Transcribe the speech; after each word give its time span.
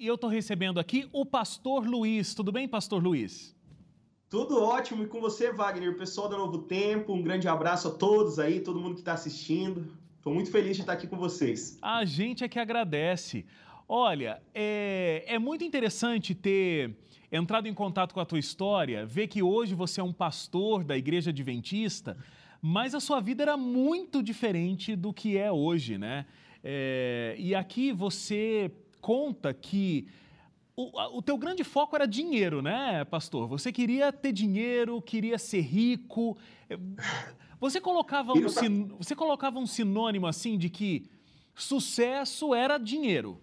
E 0.00 0.06
eu 0.06 0.14
estou 0.14 0.30
recebendo 0.30 0.78
aqui 0.78 1.08
o 1.12 1.26
Pastor 1.26 1.84
Luiz. 1.84 2.32
Tudo 2.32 2.52
bem, 2.52 2.68
Pastor 2.68 3.02
Luiz? 3.02 3.52
Tudo 4.30 4.62
ótimo. 4.62 5.02
E 5.02 5.08
com 5.08 5.20
você, 5.20 5.52
Wagner, 5.52 5.90
o 5.90 5.96
pessoal 5.96 6.28
da 6.28 6.38
Novo 6.38 6.58
Tempo, 6.58 7.12
um 7.12 7.20
grande 7.20 7.48
abraço 7.48 7.88
a 7.88 7.90
todos 7.90 8.38
aí, 8.38 8.60
todo 8.60 8.78
mundo 8.78 8.94
que 8.94 9.00
está 9.00 9.14
assistindo. 9.14 9.92
Estou 10.16 10.32
muito 10.32 10.52
feliz 10.52 10.76
de 10.76 10.82
estar 10.82 10.92
aqui 10.92 11.08
com 11.08 11.16
vocês. 11.16 11.80
A 11.82 12.04
gente 12.04 12.44
é 12.44 12.48
que 12.48 12.60
agradece. 12.60 13.44
Olha, 13.88 14.40
é, 14.54 15.24
é 15.26 15.36
muito 15.36 15.64
interessante 15.64 16.32
ter 16.32 16.96
entrado 17.32 17.66
em 17.66 17.74
contato 17.74 18.14
com 18.14 18.20
a 18.20 18.24
tua 18.24 18.38
história, 18.38 19.04
ver 19.04 19.26
que 19.26 19.42
hoje 19.42 19.74
você 19.74 20.00
é 20.00 20.04
um 20.04 20.12
pastor 20.12 20.84
da 20.84 20.96
Igreja 20.96 21.30
Adventista, 21.30 22.16
mas 22.62 22.94
a 22.94 23.00
sua 23.00 23.20
vida 23.20 23.42
era 23.42 23.56
muito 23.56 24.22
diferente 24.22 24.94
do 24.94 25.12
que 25.12 25.36
é 25.36 25.50
hoje, 25.50 25.98
né? 25.98 26.24
É, 26.62 27.34
e 27.36 27.52
aqui 27.52 27.90
você 27.90 28.70
conta 29.00 29.52
que 29.52 30.06
o, 30.76 31.18
o 31.18 31.22
teu 31.22 31.36
grande 31.36 31.64
foco 31.64 31.96
era 31.96 32.06
dinheiro, 32.06 32.62
né, 32.62 33.04
pastor? 33.04 33.48
Você 33.48 33.72
queria 33.72 34.12
ter 34.12 34.32
dinheiro, 34.32 35.02
queria 35.02 35.36
ser 35.38 35.60
rico. 35.60 36.36
É, 36.70 36.78
você 37.60 37.80
colocava 37.80 38.32
um, 38.32 38.48
sin, 38.48 38.84
você 38.98 39.16
colocava 39.16 39.58
um 39.58 39.66
sinônimo 39.66 40.26
assim 40.26 40.56
de 40.56 40.68
que 40.68 41.10
sucesso 41.54 42.54
era 42.54 42.78
dinheiro. 42.78 43.40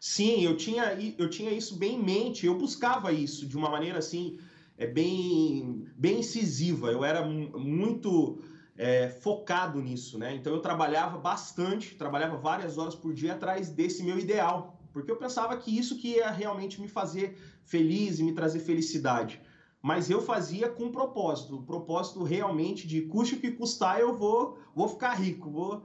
Sim, 0.00 0.42
eu 0.42 0.56
tinha, 0.56 0.98
eu 1.16 1.30
tinha 1.30 1.52
isso 1.52 1.76
bem 1.76 1.94
em 1.94 2.02
mente, 2.02 2.44
eu 2.44 2.58
buscava 2.58 3.12
isso 3.12 3.46
de 3.46 3.56
uma 3.56 3.70
maneira 3.70 4.00
assim, 4.00 4.36
é 4.76 4.84
bem, 4.84 5.86
bem 5.96 6.18
incisiva. 6.18 6.90
Eu 6.90 7.04
era 7.04 7.24
muito 7.24 8.42
é, 8.76 9.08
focado 9.08 9.80
nisso, 9.80 10.18
né? 10.18 10.34
Então 10.34 10.52
eu 10.52 10.60
trabalhava 10.60 11.18
bastante, 11.18 11.94
trabalhava 11.94 12.36
várias 12.36 12.78
horas 12.78 12.94
por 12.94 13.12
dia 13.12 13.34
atrás 13.34 13.70
desse 13.70 14.02
meu 14.02 14.18
ideal, 14.18 14.78
porque 14.92 15.10
eu 15.10 15.16
pensava 15.16 15.56
que 15.56 15.76
isso 15.76 15.98
que 15.98 16.16
ia 16.16 16.30
realmente 16.30 16.80
me 16.80 16.88
fazer 16.88 17.38
feliz 17.64 18.18
e 18.18 18.22
me 18.22 18.32
trazer 18.32 18.60
felicidade. 18.60 19.40
Mas 19.80 20.08
eu 20.08 20.20
fazia 20.20 20.68
com 20.68 20.92
propósito, 20.92 21.62
propósito 21.62 22.22
realmente 22.22 22.86
de 22.86 23.02
custe 23.02 23.34
o 23.34 23.40
que 23.40 23.50
custar, 23.50 23.98
eu 23.98 24.14
vou, 24.14 24.56
vou 24.74 24.88
ficar 24.88 25.14
rico, 25.14 25.50
vou 25.50 25.82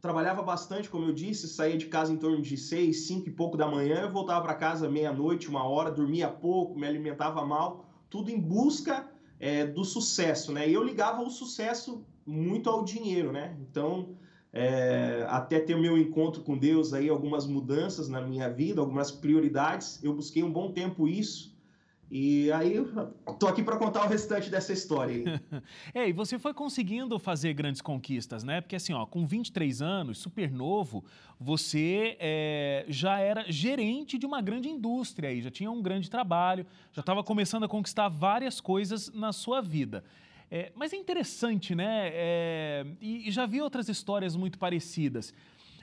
trabalhava 0.00 0.42
bastante, 0.42 0.90
como 0.90 1.04
eu 1.04 1.12
disse, 1.12 1.46
saía 1.46 1.78
de 1.78 1.86
casa 1.86 2.12
em 2.12 2.16
torno 2.16 2.42
de 2.42 2.56
seis, 2.56 3.06
cinco 3.06 3.28
e 3.28 3.30
pouco 3.30 3.56
da 3.56 3.68
manhã, 3.68 4.00
eu 4.00 4.10
voltava 4.10 4.42
para 4.42 4.54
casa 4.56 4.88
meia-noite, 4.88 5.48
uma 5.48 5.62
hora, 5.62 5.92
dormia 5.92 6.28
pouco, 6.28 6.76
me 6.76 6.84
alimentava 6.84 7.44
mal, 7.46 7.84
tudo 8.10 8.28
em 8.28 8.38
busca 8.38 9.08
é, 9.42 9.66
do 9.66 9.84
sucesso, 9.84 10.52
né? 10.52 10.68
E 10.68 10.72
eu 10.72 10.84
ligava 10.84 11.20
o 11.20 11.28
sucesso 11.28 12.06
muito 12.24 12.70
ao 12.70 12.84
dinheiro, 12.84 13.32
né? 13.32 13.58
Então, 13.60 14.14
é, 14.52 15.26
até 15.28 15.58
ter 15.58 15.76
meu 15.76 15.98
encontro 15.98 16.42
com 16.42 16.56
Deus 16.56 16.94
aí, 16.94 17.08
algumas 17.08 17.44
mudanças 17.44 18.08
na 18.08 18.20
minha 18.20 18.48
vida, 18.48 18.80
algumas 18.80 19.10
prioridades, 19.10 19.98
eu 20.00 20.14
busquei 20.14 20.44
um 20.44 20.52
bom 20.52 20.70
tempo 20.70 21.08
isso. 21.08 21.51
E 22.14 22.52
aí, 22.52 22.76
tô 23.38 23.46
aqui 23.46 23.62
para 23.62 23.78
contar 23.78 24.04
o 24.04 24.06
restante 24.06 24.50
dessa 24.50 24.70
história 24.70 25.40
é, 25.94 26.06
e 26.06 26.12
você 26.12 26.38
foi 26.38 26.52
conseguindo 26.52 27.18
fazer 27.18 27.54
grandes 27.54 27.80
conquistas, 27.80 28.44
né? 28.44 28.60
Porque 28.60 28.76
assim, 28.76 28.92
ó, 28.92 29.06
com 29.06 29.26
23 29.26 29.80
anos, 29.80 30.18
super 30.18 30.50
novo, 30.50 31.02
você 31.40 32.18
é, 32.20 32.84
já 32.86 33.18
era 33.18 33.50
gerente 33.50 34.18
de 34.18 34.26
uma 34.26 34.42
grande 34.42 34.68
indústria 34.68 35.30
aí, 35.30 35.40
já 35.40 35.50
tinha 35.50 35.70
um 35.70 35.80
grande 35.80 36.10
trabalho, 36.10 36.66
já 36.92 37.00
estava 37.00 37.24
começando 37.24 37.64
a 37.64 37.68
conquistar 37.68 38.10
várias 38.10 38.60
coisas 38.60 39.10
na 39.14 39.32
sua 39.32 39.62
vida. 39.62 40.04
É, 40.50 40.70
mas 40.74 40.92
é 40.92 40.96
interessante, 40.96 41.74
né? 41.74 42.10
É, 42.12 42.86
e, 43.00 43.26
e 43.26 43.30
já 43.30 43.46
vi 43.46 43.62
outras 43.62 43.88
histórias 43.88 44.36
muito 44.36 44.58
parecidas. 44.58 45.32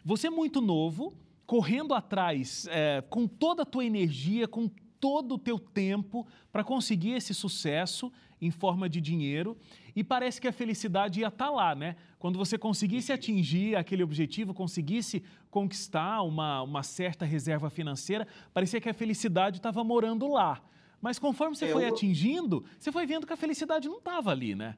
Você 0.05 0.27
é 0.27 0.30
muito 0.30 0.61
novo, 0.61 1.11
correndo 1.47 1.95
atrás 1.95 2.67
é, 2.69 3.03
com 3.09 3.25
toda 3.25 3.64
a 3.64 3.66
tua 3.66 3.83
energia, 3.83 4.47
com 4.47 4.69
todo 5.00 5.36
o 5.36 5.39
teu 5.39 5.58
tempo 5.58 6.28
para 6.52 6.64
conseguir 6.64 7.11
esse 7.11 7.33
sucesso 7.33 8.11
em 8.42 8.52
forma 8.52 8.88
de 8.88 9.02
dinheiro 9.02 9.58
e 9.95 10.03
parece 10.03 10.39
que 10.39 10.47
a 10.47 10.53
felicidade 10.53 11.20
ia 11.20 11.27
estar 11.27 11.45
tá 11.45 11.52
lá, 11.52 11.76
né? 11.76 11.95
Quando 12.17 12.37
você 12.37 12.58
conseguisse 12.58 13.11
atingir 13.11 13.76
aquele 13.76 14.04
objetivo, 14.04 14.54
conseguisse 14.54 15.23
conquistar 15.49 16.21
uma, 16.21 16.61
uma 16.61 16.83
certa 16.83 17.26
reserva 17.26 17.70
financeira, 17.70 18.27
parecia 18.54 18.80
que 18.80 18.89
a 18.89 18.93
felicidade 18.93 19.58
estava 19.58 19.83
morando 19.83 20.27
lá. 20.27 20.61
Mas 21.02 21.17
conforme 21.17 21.55
você 21.55 21.66
é, 21.66 21.71
foi 21.71 21.86
eu... 21.86 21.89
atingindo, 21.89 22.64
você 22.77 22.92
foi 22.92 23.05
vendo 23.05 23.26
que 23.26 23.33
a 23.33 23.37
felicidade 23.37 23.87
não 23.87 23.98
estava 23.98 24.31
ali, 24.31 24.55
né? 24.55 24.76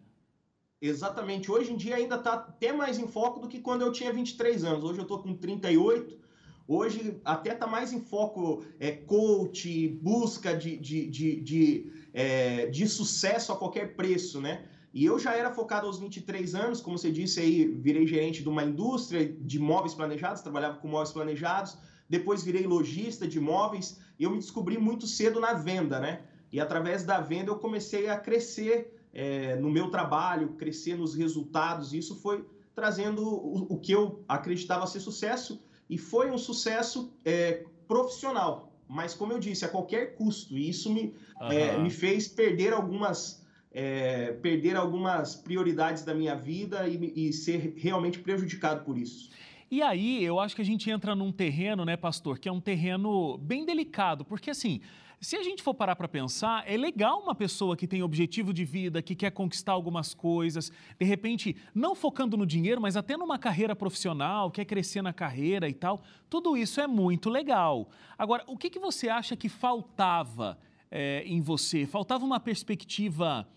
Exatamente. 0.82 1.52
Hoje 1.52 1.72
em 1.72 1.78
dia 1.78 1.96
ainda 1.96 2.16
está 2.16 2.34
até 2.34 2.74
mais 2.74 2.98
em 2.98 3.08
foco 3.08 3.40
do 3.40 3.48
que 3.48 3.60
quando 3.60 3.84
eu 3.84 3.92
tinha 3.92 4.12
23 4.12 4.64
anos. 4.64 4.84
Hoje 4.84 5.00
eu 5.00 5.04
estou 5.04 5.20
com 5.20 5.36
38. 5.36 6.20
Hoje 6.68 7.20
até 7.26 7.54
está 7.54 7.68
mais 7.68 7.92
em 7.92 8.00
foco 8.00 8.64
é, 8.80 8.92
coach, 8.92 9.88
busca 10.02 10.56
de, 10.56 10.78
de, 10.78 11.08
de, 11.08 11.42
de, 11.42 11.92
é, 12.14 12.68
de 12.68 12.88
sucesso 12.88 13.52
a 13.52 13.58
qualquer 13.58 13.96
preço, 13.96 14.40
né? 14.40 14.66
E 14.94 15.06
eu 15.06 15.18
já 15.18 15.36
era 15.36 15.52
focado 15.52 15.88
aos 15.88 16.00
23 16.00 16.54
anos, 16.54 16.82
como 16.82 16.98
você 16.98 17.12
disse 17.12 17.40
aí, 17.40 17.66
virei 17.66 18.06
gerente 18.06 18.44
de 18.44 18.50
uma 18.50 18.64
indústria 18.64 19.26
de 19.26 19.58
móveis 19.58 19.94
planejados, 19.94 20.42
trabalhava 20.42 20.78
com 20.78 20.88
móveis 20.88 21.12
planejados, 21.12 21.78
depois 22.10 22.44
virei 22.44 22.68
lojista 22.68 23.26
de 23.26 23.40
móveis 23.40 24.00
e 24.20 24.24
eu 24.24 24.32
me 24.32 24.38
descobri 24.38 24.78
muito 24.78 25.08
cedo 25.08 25.40
na 25.40 25.54
venda, 25.54 26.00
né? 26.00 26.22
E 26.52 26.60
através 26.60 27.04
da 27.04 27.22
venda 27.22 27.50
eu 27.52 27.56
comecei 27.58 28.10
a 28.10 28.18
crescer 28.18 28.94
é, 29.14 29.56
no 29.56 29.70
meu 29.70 29.90
trabalho, 29.90 30.56
crescer 30.56 30.98
nos 30.98 31.16
resultados, 31.16 31.94
e 31.94 31.98
isso 31.98 32.16
foi 32.16 32.46
trazendo 32.76 33.26
o, 33.26 33.74
o, 33.74 33.80
que 33.80 33.92
eu 33.92 34.24
acreditava 34.28 34.88
ser 34.88 35.00
sucesso, 35.00 35.62
e 35.92 35.98
foi 35.98 36.32
um 36.32 36.38
sucesso 36.38 37.14
é, 37.26 37.66
profissional, 37.86 38.74
mas 38.88 39.14
como 39.14 39.34
eu 39.34 39.40
disse, 39.40 39.66
a 39.66 39.68
qualquer 39.68 40.16
custo, 40.16 40.58
e 40.58 40.70
isso 40.70 40.92
me, 40.92 41.14
uhum. 41.42 41.52
é, 41.52 41.78
me 41.78 41.90
fez 41.90 42.30
perder 42.30 42.72
algumas. 42.74 43.42
É, 43.74 44.34
perder 44.34 44.76
algumas 44.76 45.34
prioridades 45.34 46.04
da 46.04 46.14
minha 46.14 46.36
vida 46.36 46.90
e, 46.90 47.30
e 47.30 47.32
ser 47.32 47.74
realmente 47.78 48.20
prejudicado 48.20 48.84
por 48.84 48.98
isso. 48.98 49.30
E 49.72 49.82
aí, 49.82 50.22
eu 50.22 50.42
acho 50.42 50.54
que 50.54 50.62
a 50.62 50.66
gente 50.66 50.92
entra 50.92 51.16
num 51.16 51.32
terreno, 51.32 51.86
né, 51.86 51.96
pastor, 51.96 52.38
que 52.38 52.50
é 52.50 52.52
um 52.52 52.60
terreno 52.60 53.38
bem 53.38 53.66
delicado, 53.66 54.26
porque 54.26 54.50
assim, 54.50 54.82
se 55.22 55.38
a 55.38 55.44
gente 55.44 55.62
for 55.62 55.76
parar 55.76 55.96
para 55.96 56.08
pensar, 56.08 56.64
é 56.68 56.76
legal 56.76 57.22
uma 57.22 57.36
pessoa 57.36 57.78
que 57.78 57.88
tem 57.88 58.02
objetivo 58.02 58.52
de 58.52 58.66
vida, 58.66 59.04
que 59.04 59.16
quer 59.16 59.30
conquistar 59.30 59.74
algumas 59.74 60.16
coisas, 60.16 60.72
de 61.00 61.06
repente, 61.06 61.56
não 61.76 61.94
focando 61.94 62.36
no 62.36 62.44
dinheiro, 62.44 62.82
mas 62.82 62.98
até 62.98 63.16
numa 63.16 63.38
carreira 63.38 63.76
profissional, 63.76 64.50
quer 64.50 64.66
crescer 64.66 65.04
na 65.04 65.14
carreira 65.14 65.70
e 65.70 65.76
tal. 65.76 66.02
Tudo 66.28 66.58
isso 66.58 66.82
é 66.82 66.88
muito 66.88 67.30
legal. 67.30 67.88
Agora, 68.18 68.44
o 68.48 68.58
que, 68.58 68.68
que 68.68 68.80
você 68.80 69.10
acha 69.10 69.36
que 69.36 69.48
faltava 69.48 70.58
é, 70.90 71.24
em 71.24 71.40
você? 71.40 71.86
Faltava 71.86 72.26
uma 72.26 72.40
perspectiva 72.40 73.48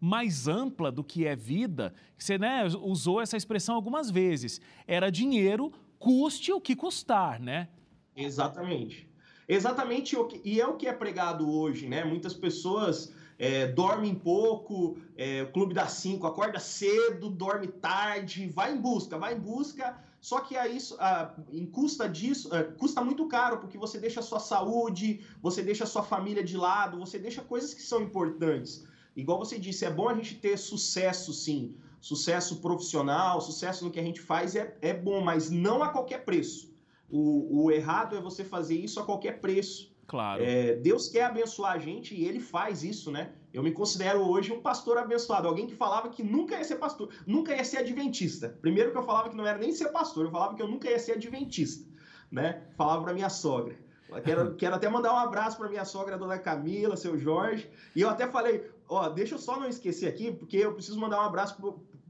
mais 0.00 0.48
ampla 0.48 0.90
do 0.90 1.04
que 1.04 1.24
é 1.24 1.36
vida, 1.36 1.94
você 2.18 2.36
né, 2.36 2.64
usou 2.82 3.20
essa 3.20 3.36
expressão 3.36 3.76
algumas 3.76 4.10
vezes. 4.10 4.60
Era 4.88 5.08
dinheiro, 5.08 5.72
custe 6.00 6.52
o 6.52 6.60
que 6.60 6.74
custar, 6.74 7.38
né? 7.38 7.68
Exatamente. 8.16 9.11
Exatamente, 9.48 10.16
e 10.44 10.60
é 10.60 10.66
o 10.66 10.76
que 10.76 10.86
é 10.86 10.92
pregado 10.92 11.50
hoje, 11.50 11.88
né? 11.88 12.04
Muitas 12.04 12.32
pessoas 12.32 13.12
é, 13.38 13.66
dormem 13.66 14.14
pouco, 14.14 14.96
é, 15.16 15.42
o 15.42 15.50
clube 15.50 15.74
das 15.74 15.92
cinco, 15.92 16.26
acorda 16.26 16.60
cedo, 16.60 17.28
dorme 17.28 17.66
tarde, 17.66 18.46
vai 18.48 18.72
em 18.72 18.80
busca, 18.80 19.18
vai 19.18 19.34
em 19.34 19.40
busca, 19.40 19.98
só 20.20 20.38
que 20.38 20.56
aí, 20.56 20.78
a, 21.00 21.34
em 21.50 21.66
custa 21.66 22.08
disso, 22.08 22.54
é, 22.54 22.62
custa 22.62 23.02
muito 23.02 23.26
caro, 23.26 23.58
porque 23.58 23.76
você 23.76 23.98
deixa 23.98 24.20
a 24.20 24.22
sua 24.22 24.38
saúde, 24.38 25.26
você 25.42 25.60
deixa 25.64 25.82
a 25.82 25.86
sua 25.88 26.04
família 26.04 26.44
de 26.44 26.56
lado, 26.56 27.00
você 27.00 27.18
deixa 27.18 27.42
coisas 27.42 27.74
que 27.74 27.82
são 27.82 28.00
importantes. 28.00 28.86
Igual 29.16 29.40
você 29.40 29.58
disse, 29.58 29.84
é 29.84 29.90
bom 29.90 30.08
a 30.08 30.14
gente 30.14 30.36
ter 30.36 30.56
sucesso, 30.56 31.32
sim. 31.32 31.74
Sucesso 32.00 32.60
profissional, 32.60 33.40
sucesso 33.40 33.84
no 33.84 33.90
que 33.90 33.98
a 33.98 34.02
gente 34.02 34.20
faz 34.20 34.54
é, 34.54 34.76
é 34.80 34.94
bom, 34.94 35.20
mas 35.20 35.50
não 35.50 35.82
a 35.82 35.88
qualquer 35.88 36.24
preço. 36.24 36.71
O, 37.12 37.64
o 37.64 37.70
errado 37.70 38.16
é 38.16 38.20
você 38.20 38.42
fazer 38.42 38.74
isso 38.74 38.98
a 38.98 39.04
qualquer 39.04 39.40
preço. 39.40 39.92
Claro. 40.06 40.42
É, 40.42 40.76
Deus 40.76 41.08
quer 41.08 41.24
abençoar 41.24 41.72
a 41.72 41.78
gente 41.78 42.14
e 42.14 42.24
ele 42.24 42.40
faz 42.40 42.82
isso, 42.82 43.10
né? 43.10 43.32
Eu 43.52 43.62
me 43.62 43.70
considero 43.70 44.20
hoje 44.20 44.50
um 44.50 44.60
pastor 44.60 44.96
abençoado. 44.96 45.46
Alguém 45.46 45.66
que 45.66 45.74
falava 45.74 46.08
que 46.08 46.22
nunca 46.22 46.56
ia 46.56 46.64
ser 46.64 46.76
pastor, 46.76 47.10
nunca 47.26 47.54
ia 47.54 47.64
ser 47.64 47.78
adventista. 47.78 48.56
Primeiro 48.60 48.90
que 48.90 48.98
eu 48.98 49.02
falava 49.02 49.28
que 49.28 49.36
não 49.36 49.46
era 49.46 49.58
nem 49.58 49.72
ser 49.72 49.90
pastor, 49.90 50.24
eu 50.24 50.30
falava 50.30 50.54
que 50.54 50.62
eu 50.62 50.68
nunca 50.68 50.90
ia 50.90 50.98
ser 50.98 51.12
adventista, 51.12 51.86
né? 52.30 52.62
Falava 52.76 53.02
para 53.02 53.12
minha 53.12 53.28
sogra. 53.28 53.76
Quero, 54.24 54.54
quero 54.56 54.74
até 54.74 54.88
mandar 54.88 55.12
um 55.12 55.18
abraço 55.18 55.58
para 55.58 55.68
minha 55.68 55.84
sogra, 55.84 56.18
dona 56.18 56.38
Camila, 56.38 56.96
seu 56.96 57.18
Jorge. 57.18 57.70
E 57.94 58.00
eu 58.00 58.08
até 58.08 58.26
falei, 58.26 58.70
ó, 58.88 59.08
deixa 59.08 59.34
eu 59.34 59.38
só 59.38 59.60
não 59.60 59.68
esquecer 59.68 60.08
aqui, 60.08 60.32
porque 60.32 60.56
eu 60.56 60.72
preciso 60.72 60.98
mandar 60.98 61.18
um 61.18 61.26
abraço 61.26 61.56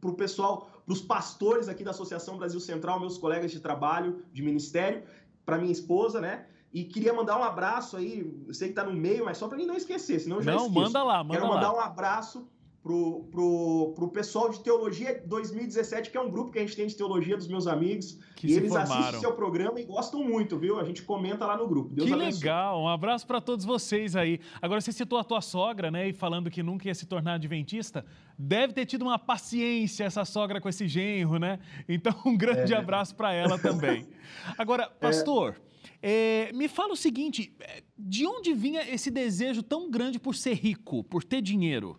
para 0.00 0.11
o 0.11 0.15
pessoal, 0.15 0.69
para 0.93 0.99
os 0.99 1.00
pastores 1.00 1.69
aqui 1.69 1.83
da 1.83 1.91
Associação 1.91 2.37
Brasil 2.37 2.61
Central, 2.61 3.00
meus 3.00 3.17
colegas 3.17 3.50
de 3.50 3.61
trabalho, 3.61 4.23
de 4.33 4.43
ministério, 4.43 5.03
para 5.44 5.59
minha 5.59 5.73
esposa, 5.73 6.21
né? 6.21 6.47
E 6.73 6.85
queria 6.85 7.12
mandar 7.12 7.39
um 7.39 7.43
abraço 7.43 7.97
aí, 7.97 8.31
eu 8.47 8.55
sei 8.55 8.69
que 8.69 8.75
tá 8.75 8.85
no 8.85 8.93
meio, 8.93 9.25
mas 9.25 9.39
só 9.39 9.49
para 9.49 9.56
mim 9.56 9.67
não 9.67 9.77
esquecer, 9.77 10.21
senão 10.21 10.37
eu 10.37 10.43
já 10.43 10.53
não, 10.53 10.67
esqueço. 10.67 10.81
manda 10.81 11.03
lá, 11.05 11.23
manda 11.23 11.41
Quero 11.41 11.53
mandar 11.53 11.73
lá. 11.73 11.79
um 11.79 11.81
abraço 11.81 12.49
pro, 12.82 13.25
pro, 13.31 13.93
pro 13.94 14.08
pessoal 14.08 14.50
de 14.50 14.61
Teologia 14.61 15.23
2017, 15.25 16.11
que 16.11 16.17
é 16.17 16.20
um 16.20 16.29
grupo 16.29 16.50
que 16.50 16.58
a 16.58 16.62
gente 16.62 16.75
tem 16.75 16.87
de 16.87 16.96
teologia 16.96 17.37
dos 17.37 17.46
meus 17.46 17.67
amigos. 17.67 18.19
Que 18.34 18.49
e 18.49 18.55
eles 18.55 18.70
formaram. 18.70 18.93
assistem 18.93 19.20
seu 19.20 19.32
programa 19.34 19.81
e 19.81 19.84
gostam 19.84 20.25
muito, 20.25 20.58
viu? 20.58 20.81
A 20.81 20.84
gente 20.84 21.02
comenta 21.02 21.46
lá 21.46 21.56
no 21.56 21.69
grupo. 21.69 21.94
Deus 21.94 22.08
que 22.08 22.14
abençoe. 22.14 22.40
legal! 22.40 22.82
Um 22.82 22.88
abraço 22.88 23.25
para 23.26 23.40
todos 23.40 23.64
vocês 23.64 24.17
aí. 24.17 24.40
Agora, 24.61 24.81
você 24.81 24.90
citou 24.90 25.19
a 25.19 25.25
tua 25.25 25.40
sogra, 25.40 25.90
né? 25.90 26.08
E 26.08 26.12
falando 26.12 26.50
que 26.50 26.62
nunca 26.62 26.88
ia 26.88 26.94
se 26.94 27.06
tornar 27.06 27.34
adventista. 27.34 28.05
Deve 28.37 28.73
ter 28.73 28.85
tido 28.85 29.02
uma 29.02 29.19
paciência 29.19 30.05
essa 30.05 30.25
sogra 30.25 30.61
com 30.61 30.69
esse 30.69 30.88
genro, 30.88 31.38
né? 31.38 31.61
Então, 31.88 32.14
um 32.26 32.37
grande 32.37 32.75
é. 32.75 32.76
abraço 32.76 33.14
para 33.14 33.32
ela 33.32 33.58
também. 33.58 34.08
Agora, 34.58 34.85
é. 34.85 34.88
pastor. 34.88 35.55
É. 35.69 35.73
É, 36.05 36.52
me 36.52 36.67
fala 36.67 36.94
o 36.94 36.96
seguinte: 36.96 37.55
é, 37.61 37.85
de 37.96 38.26
onde 38.26 38.52
vinha 38.52 38.82
esse 38.93 39.08
desejo 39.08 39.62
tão 39.62 39.88
grande 39.88 40.19
por 40.19 40.35
ser 40.35 40.55
rico, 40.55 41.05
por 41.05 41.23
ter 41.23 41.40
dinheiro? 41.40 41.96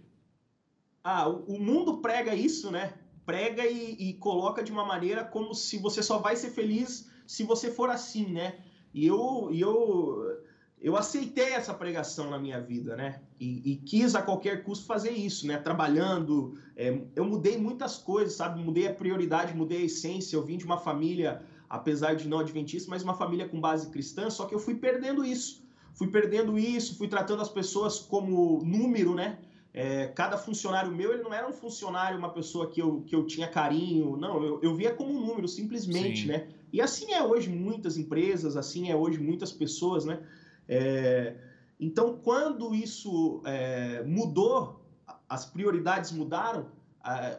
Ah, 1.04 1.28
o, 1.28 1.60
mundo 1.60 1.98
prega 1.98 2.34
isso, 2.34 2.72
né? 2.72 2.94
Prega 3.26 3.66
e, 3.66 3.96
e, 4.00 4.14
coloca 4.14 4.64
de 4.64 4.72
uma 4.72 4.86
maneira 4.86 5.24
como 5.24 5.54
se 5.54 5.78
você 5.78 6.02
só 6.02 6.18
vai 6.20 6.36
ser 6.38 6.52
feliz 6.52 7.10
se 7.28 7.44
você 7.44 7.70
for 7.70 7.90
assim, 7.90 8.32
né? 8.32 8.60
E 8.94 9.06
eu, 9.06 9.50
eu, 9.54 10.40
eu 10.80 10.96
aceitei 10.96 11.52
essa 11.52 11.74
pregação 11.74 12.30
na 12.30 12.40
minha 12.40 12.62
vida, 12.62 12.96
né? 12.96 13.22
E, 13.38 13.74
e 13.74 13.76
quis 13.78 14.16
a 14.16 14.22
qualquer 14.22 14.64
custo 14.64 14.86
fazer 14.86 15.12
isso, 15.12 15.46
né? 15.46 15.58
Trabalhando, 15.58 16.58
é, 16.76 17.02
eu 17.16 17.26
mudei 17.26 17.58
muitas 17.58 17.98
coisas, 17.98 18.36
sabe? 18.36 18.64
Mudei 18.64 18.88
a 18.88 18.94
prioridade, 18.94 19.54
mudei 19.54 19.80
a 19.80 19.86
essência. 19.86 20.38
Eu 20.38 20.46
vim 20.46 20.58
de 20.58 20.64
uma 20.64 20.78
família, 20.78 21.44
apesar 21.70 22.16
de 22.16 22.30
não 22.30 22.40
adventista, 22.40 22.90
mas 22.90 23.04
uma 23.04 23.16
família 23.16 23.48
com 23.50 23.60
base 23.60 23.90
cristã. 23.90 24.30
Só 24.30 24.46
que 24.46 24.56
eu 24.56 24.60
fui 24.60 24.76
perdendo 24.76 25.26
isso, 25.26 25.66
fui 25.96 26.08
perdendo 26.08 26.58
isso, 26.58 26.98
fui 26.98 27.10
tratando 27.10 27.42
as 27.42 27.50
pessoas 27.50 28.00
como 28.00 28.64
número, 28.64 29.14
né? 29.14 29.40
É, 29.74 30.08
cada 30.08 30.38
funcionário 30.38 30.92
meu, 30.92 31.12
ele 31.12 31.24
não 31.24 31.34
era 31.34 31.48
um 31.48 31.54
funcionário, 31.54 32.18
uma 32.18 32.30
pessoa 32.30 32.70
que 32.70 32.80
eu, 32.80 33.02
que 33.08 33.16
eu 33.16 33.26
tinha 33.26 33.48
carinho, 33.48 34.16
não, 34.16 34.44
eu, 34.44 34.60
eu 34.62 34.76
via 34.76 34.92
como 34.92 35.12
um 35.12 35.26
número, 35.26 35.48
simplesmente, 35.48 36.22
Sim. 36.22 36.28
né? 36.28 36.48
E 36.72 36.80
assim 36.80 37.12
é 37.14 37.24
hoje 37.24 37.50
muitas 37.50 37.98
empresas, 37.98 38.56
assim 38.56 38.92
é 38.92 38.96
hoje 38.96 39.20
muitas 39.20 39.52
pessoas, 39.52 40.06
né? 40.06 40.20
É, 40.68 41.36
então, 41.80 42.20
quando 42.24 42.74
isso 42.76 43.42
é, 43.46 44.04
mudou, 44.04 44.80
as 45.28 45.46
prioridades 45.46 46.12
mudaram, 46.12 46.68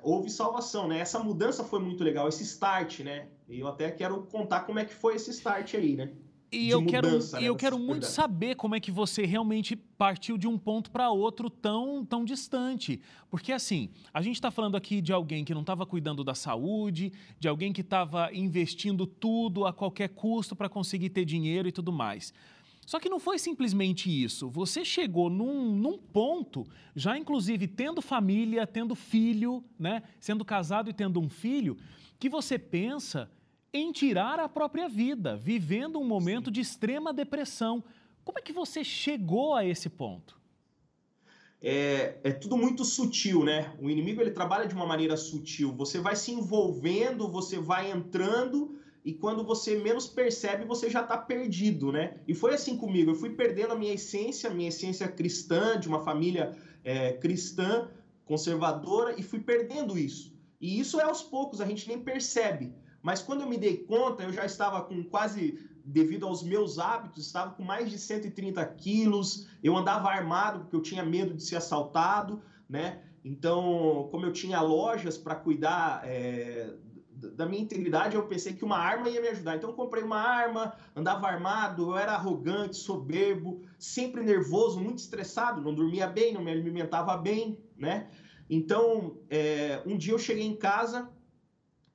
houve 0.03 0.29
salvação, 0.29 0.89
né? 0.89 0.99
Essa 0.99 1.19
mudança 1.19 1.65
foi 1.65 1.79
muito 1.79 2.03
legal, 2.05 2.29
esse 2.29 2.43
start, 2.43 3.01
né? 3.01 3.29
E 3.49 3.61
eu 3.61 3.69
até 3.69 3.91
quero 3.91 4.21
contar 4.25 4.61
como 4.61 4.79
é 4.79 4.85
que 4.85 4.93
foi 4.95 5.15
esse 5.15 5.31
start 5.31 5.75
aí, 5.75 5.97
né? 5.97 6.11
E 6.55 6.71
eu 6.71 6.85
quero, 6.85 7.19
né, 7.19 7.25
eu 7.41 7.56
quero 7.56 7.79
muito 7.79 8.06
saber 8.06 8.55
como 8.55 8.75
é 8.75 8.81
que 8.81 8.91
você 8.91 9.27
realmente 9.27 9.75
partiu 9.75 10.39
de 10.39 10.47
um 10.47 10.56
ponto 10.56 10.91
para 10.91 11.11
outro 11.11 11.51
tão, 11.51 12.05
tão 12.05 12.25
distante. 12.25 13.01
Porque, 13.31 13.53
assim, 13.53 13.91
a 14.12 14.23
gente 14.23 14.37
está 14.37 14.51
falando 14.51 14.77
aqui 14.77 15.01
de 15.01 15.12
alguém 15.12 15.45
que 15.45 15.53
não 15.53 15.62
estava 15.62 15.85
cuidando 15.85 16.23
da 16.23 16.35
saúde, 16.35 17.12
de 17.39 17.49
alguém 17.49 17.73
que 17.73 17.81
estava 17.81 18.33
investindo 18.33 19.06
tudo 19.06 19.67
a 19.67 19.73
qualquer 19.73 20.09
custo 20.11 20.55
para 20.55 20.69
conseguir 20.69 21.11
ter 21.11 21.25
dinheiro 21.25 21.69
e 21.69 21.73
tudo 21.73 21.93
mais. 21.93 22.33
Só 22.87 23.00
que 23.00 23.09
não 23.09 23.19
foi 23.19 23.39
simplesmente 23.39 24.11
isso. 24.11 24.49
Você 24.50 24.85
chegou 24.85 25.31
num, 25.31 25.75
num, 25.75 25.99
ponto, 25.99 26.67
já 26.95 27.17
inclusive 27.17 27.67
tendo 27.67 28.03
família, 28.03 28.67
tendo 28.67 28.95
filho, 28.95 29.65
né? 29.79 30.03
sendo 30.21 30.45
casado 30.45 30.91
e 30.91 30.93
tendo 30.93 31.19
um 31.21 31.29
filho, 31.29 31.77
que 32.19 32.29
você 32.29 32.59
pensa 32.59 33.31
em 33.75 33.91
tirar 33.91 34.38
a 34.38 34.49
própria 34.49 34.88
vida, 34.88 35.37
vivendo 35.37 35.99
um 35.99 36.05
momento 36.05 36.47
Sim. 36.47 36.53
de 36.53 36.61
extrema 36.61 37.12
depressão. 37.12 37.82
Como 38.25 38.38
é 38.38 38.43
que 38.43 38.53
você 38.53 38.85
chegou 38.85 39.53
a 39.53 39.67
esse 39.67 39.91
ponto? 39.91 40.41
É, 41.61 42.19
é, 42.23 42.31
tudo 42.31 42.56
muito 42.56 42.85
sutil, 42.85 43.43
né? 43.43 43.75
O 43.81 43.91
inimigo 43.91 44.21
ele 44.21 44.31
trabalha 44.31 44.69
de 44.69 44.75
uma 44.75 44.87
maneira 44.87 45.17
sutil. 45.17 45.73
Você 45.73 45.99
vai 45.99 46.15
se 46.15 46.31
envolvendo, 46.31 47.26
você 47.29 47.59
vai 47.59 47.91
entrando 47.91 48.79
e 49.05 49.12
quando 49.12 49.43
você 49.44 49.76
menos 49.76 50.06
percebe, 50.06 50.65
você 50.65 50.88
já 50.88 51.03
está 51.03 51.19
perdido, 51.19 51.91
né? 51.91 52.21
E 52.29 52.35
foi 52.35 52.55
assim 52.55 52.76
comigo. 52.76 53.11
Eu 53.11 53.15
fui 53.17 53.31
perdendo 53.31 53.73
a 53.73 53.76
minha 53.76 53.93
essência, 53.93 54.49
a 54.49 54.55
minha 54.55 54.69
essência 54.69 55.09
cristã, 55.09 55.81
de 55.81 55.88
uma 55.88 56.05
família 56.05 56.56
é, 56.85 57.12
cristã, 57.15 57.88
conservadora, 58.25 59.19
e 59.19 59.23
fui 59.23 59.41
perdendo 59.41 59.99
isso. 59.99 60.32
E 60.61 60.79
isso 60.79 61.00
é 61.00 61.05
aos 61.05 61.23
poucos, 61.23 61.61
a 61.61 61.67
gente 61.67 61.88
nem 61.88 61.99
percebe. 61.99 62.73
Mas 63.05 63.21
quando 63.21 63.43
eu 63.43 63.47
me 63.47 63.59
dei 63.59 63.77
conta, 63.85 64.23
eu 64.23 64.33
já 64.33 64.47
estava 64.47 64.81
com 64.81 65.05
quase, 65.05 65.59
devido 65.85 66.27
aos 66.27 66.43
meus 66.43 66.79
hábitos, 66.79 67.27
estava 67.27 67.51
com 67.51 67.62
mais 67.62 67.91
de 67.91 67.99
130 67.99 68.65
quilos, 68.65 69.47
eu 69.62 69.77
andava 69.77 70.09
armado 70.09 70.61
porque 70.61 70.75
eu 70.75 70.81
tinha 70.81 71.05
medo 71.05 71.35
de 71.35 71.43
ser 71.43 71.56
assaltado, 71.56 72.43
né? 72.67 73.03
Então, 73.23 74.09
como 74.11 74.25
eu 74.25 74.33
tinha 74.33 74.59
lojas 74.62 75.19
para 75.19 75.35
cuidar 75.35 76.01
é, 76.06 76.73
da 77.11 77.45
minha 77.45 77.61
integridade, 77.61 78.17
eu 78.17 78.27
pensei 78.27 78.55
que 78.55 78.65
uma 78.65 78.79
arma 78.79 79.11
ia 79.11 79.21
me 79.21 79.29
ajudar. 79.29 79.57
Então, 79.57 79.69
eu 79.69 79.77
comprei 79.77 80.03
uma 80.03 80.19
arma, 80.19 80.75
andava 80.97 81.27
armado, 81.27 81.91
eu 81.91 81.99
era 81.99 82.12
arrogante, 82.12 82.77
soberbo, 82.77 83.61
sempre 83.79 84.23
nervoso, 84.23 84.81
muito 84.81 85.00
estressado, 85.00 85.61
não 85.61 85.75
dormia 85.75 86.07
bem, 86.07 86.33
não 86.33 86.43
me 86.43 86.50
alimentava 86.50 87.15
bem, 87.19 87.59
né? 87.77 88.09
Então, 88.49 89.19
é, 89.29 89.83
um 89.85 89.95
dia 89.95 90.15
eu 90.15 90.19
cheguei 90.19 90.47
em 90.47 90.57
casa, 90.57 91.11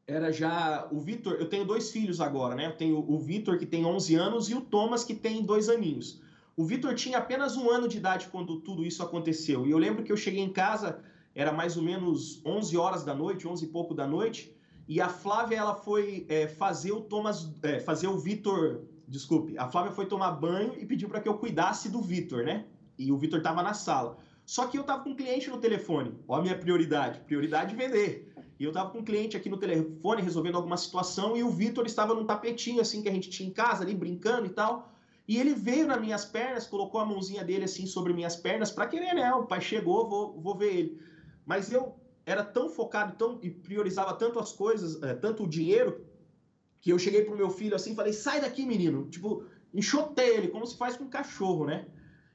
era 0.10 0.32
já 0.34 0.88
o 0.92 1.00
Vitor, 1.00 1.36
eu 1.40 1.48
tenho 1.48 1.64
dois 1.64 1.92
filhos 1.92 2.20
agora, 2.20 2.56
né? 2.56 2.66
Eu 2.66 2.76
tenho 2.76 2.98
o 2.98 3.20
Vitor 3.20 3.60
que 3.60 3.66
tem 3.66 3.86
11 3.86 4.16
anos 4.16 4.50
e 4.50 4.56
o 4.56 4.62
Thomas 4.62 5.04
que 5.04 5.14
tem 5.14 5.44
dois 5.44 5.70
aninhos. 5.70 6.20
O 6.58 6.66
Vitor 6.66 6.96
tinha 6.96 7.20
apenas 7.20 7.56
um 7.56 7.70
ano 7.70 7.88
de 7.88 7.98
idade 7.98 8.28
quando 8.32 8.60
tudo 8.60 8.84
isso 8.84 9.04
aconteceu. 9.04 9.68
E 9.68 9.72
eu 9.72 9.78
lembro 9.78 10.04
que 10.04 10.12
eu 10.12 10.18
cheguei 10.18 10.42
em 10.42 10.52
casa, 10.52 11.00
era 11.36 11.52
mais 11.52 11.78
ou 11.78 11.84
menos 11.84 12.42
11 12.44 12.76
horas 12.76 13.04
da 13.04 13.14
noite, 13.14 13.48
11 13.48 13.64
e 13.64 13.68
pouco 13.68 13.94
da 13.94 14.08
noite, 14.08 14.54
e 14.88 15.00
a 15.00 15.08
Flávia 15.08 15.58
ela 15.58 15.76
foi 15.76 16.26
é, 16.28 16.48
fazer 16.48 16.92
o 16.92 17.02
Thomas, 17.02 17.48
é, 17.62 17.80
fazer 17.80 18.08
o 18.08 18.18
Vitor, 18.18 18.82
desculpe, 19.08 19.56
a 19.60 19.68
Flávia 19.68 19.92
foi 19.92 20.08
tomar 20.08 20.32
banho 20.32 20.74
e 20.80 20.86
pediu 20.86 21.08
para 21.08 21.22
que 21.22 21.30
eu 21.30 21.38
cuidasse 21.38 21.88
do 21.88 22.02
Vitor, 22.02 22.44
né? 22.44 22.66
E 22.98 23.12
o 23.12 23.18
Vitor 23.18 23.38
estava 23.38 23.62
na 23.62 23.76
sala. 23.76 24.18
Só 24.44 24.66
que 24.66 24.76
eu 24.76 24.82
estava 24.82 25.04
com 25.04 25.12
um 25.12 25.16
cliente 25.16 25.48
no 25.48 25.60
telefone. 25.60 26.16
Ó 26.28 26.36
a 26.36 26.42
minha 26.42 26.58
prioridade, 26.58 27.20
prioridade 27.20 27.76
vender. 27.76 28.29
E 28.60 28.64
eu 28.66 28.72
estava 28.72 28.90
com 28.90 29.00
um 29.00 29.04
cliente 29.04 29.38
aqui 29.38 29.50
no 29.50 29.58
telefone 29.58 30.22
resolvendo 30.22 30.56
alguma 30.56 30.76
situação 30.76 31.38
e 31.38 31.44
o 31.44 31.50
Vitor 31.50 31.86
estava 31.86 32.14
num 32.14 32.26
tapetinho 32.26 32.82
assim 32.82 33.02
que 33.02 33.08
a 33.08 33.12
gente 33.12 33.30
tinha 33.30 33.48
em 33.48 33.54
casa 33.54 33.84
ali 33.84 33.96
brincando 33.96 34.46
e 34.46 34.50
tal. 34.50 34.92
E 35.26 35.38
ele 35.38 35.54
veio 35.54 35.88
nas 35.88 36.00
minhas 36.00 36.26
pernas, 36.26 36.68
colocou 36.68 37.00
a 37.00 37.06
mãozinha 37.06 37.44
dele 37.44 37.64
assim 37.64 37.86
sobre 37.86 38.12
minhas 38.12 38.36
pernas 38.36 38.70
para 38.70 38.86
querer, 38.86 39.14
né? 39.14 39.32
O 39.34 39.46
pai 39.46 39.62
chegou, 39.62 40.06
vou, 40.06 40.34
vou 40.42 40.58
ver 40.58 40.74
ele. 40.74 41.00
Mas 41.46 41.72
eu 41.72 41.96
era 42.26 42.44
tão 42.44 42.68
focado 42.68 43.14
tão, 43.14 43.40
e 43.42 43.50
priorizava 43.50 44.14
tanto 44.14 44.40
as 44.40 44.52
coisas, 44.52 45.02
é, 45.02 45.14
tanto 45.14 45.44
o 45.44 45.48
dinheiro, 45.48 45.98
que 46.82 46.92
eu 46.92 47.00
cheguei 47.00 47.22
pro 47.22 47.36
meu 47.36 47.50
filho 47.50 47.76
assim 47.76 47.92
e 47.92 47.96
falei: 47.96 48.12
sai 48.12 48.42
daqui, 48.42 48.66
menino. 48.66 49.08
Tipo, 49.10 49.44
enxotei 49.74 50.36
ele, 50.36 50.50
como 50.50 50.66
se 50.66 50.76
faz 50.76 50.98
com 50.98 51.06
um 51.06 51.10
cachorro, 51.10 51.66
né? 51.66 51.86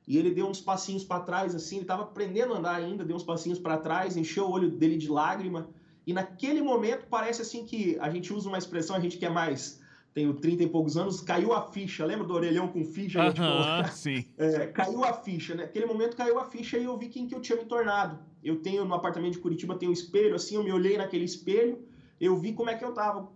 E 0.06 0.16
ele 0.16 0.30
deu 0.30 0.46
uns 0.46 0.60
passinhos 0.60 1.04
para 1.04 1.20
trás, 1.20 1.54
assim, 1.54 1.76
ele 1.76 1.84
estava 1.84 2.02
aprendendo 2.02 2.54
a 2.54 2.58
andar 2.58 2.74
ainda, 2.74 3.04
deu 3.04 3.16
uns 3.16 3.22
passinhos 3.22 3.58
para 3.58 3.76
trás, 3.76 4.16
encheu 4.16 4.46
o 4.46 4.50
olho 4.50 4.68
dele 4.68 4.96
de 4.96 5.08
lágrima. 5.08 5.66
E 6.06 6.12
naquele 6.12 6.60
momento 6.62 7.06
parece 7.08 7.42
assim 7.42 7.64
que 7.64 7.98
a 8.00 8.10
gente 8.10 8.32
usa 8.32 8.48
uma 8.48 8.58
expressão, 8.58 8.94
a 8.94 9.00
gente 9.00 9.16
que 9.16 9.24
é 9.24 9.30
mais 9.30 9.82
tenho 10.14 10.32
30 10.32 10.62
e 10.62 10.68
poucos 10.68 10.96
anos, 10.96 11.20
caiu 11.20 11.52
a 11.52 11.62
ficha. 11.72 12.06
Lembra 12.06 12.24
do 12.24 12.32
orelhão 12.32 12.68
com 12.68 12.84
ficha? 12.84 13.20
Uh 13.20 13.32
-huh, 13.32 13.82
tipo, 13.82 13.96
sim. 13.96 14.24
É, 14.38 14.68
caiu 14.68 15.04
a 15.04 15.12
ficha, 15.12 15.56
né? 15.56 15.64
Naquele 15.64 15.86
momento 15.86 16.16
caiu 16.16 16.38
a 16.38 16.44
ficha 16.44 16.78
e 16.78 16.84
eu 16.84 16.96
vi 16.96 17.08
quem 17.08 17.26
que 17.26 17.34
eu 17.34 17.40
tinha 17.40 17.58
me 17.58 17.64
tornado. 17.64 18.20
Eu 18.42 18.62
tenho 18.62 18.84
no 18.84 18.94
apartamento 18.94 19.32
de 19.32 19.40
Curitiba, 19.40 19.74
tenho 19.74 19.90
um 19.90 19.92
espelho, 19.92 20.36
assim, 20.36 20.54
eu 20.54 20.62
me 20.62 20.70
olhei 20.70 20.96
naquele 20.96 21.24
espelho, 21.24 21.80
eu 22.20 22.36
vi 22.36 22.52
como 22.52 22.70
é 22.70 22.76
que 22.76 22.84
eu 22.84 22.94
tava. 22.94 23.28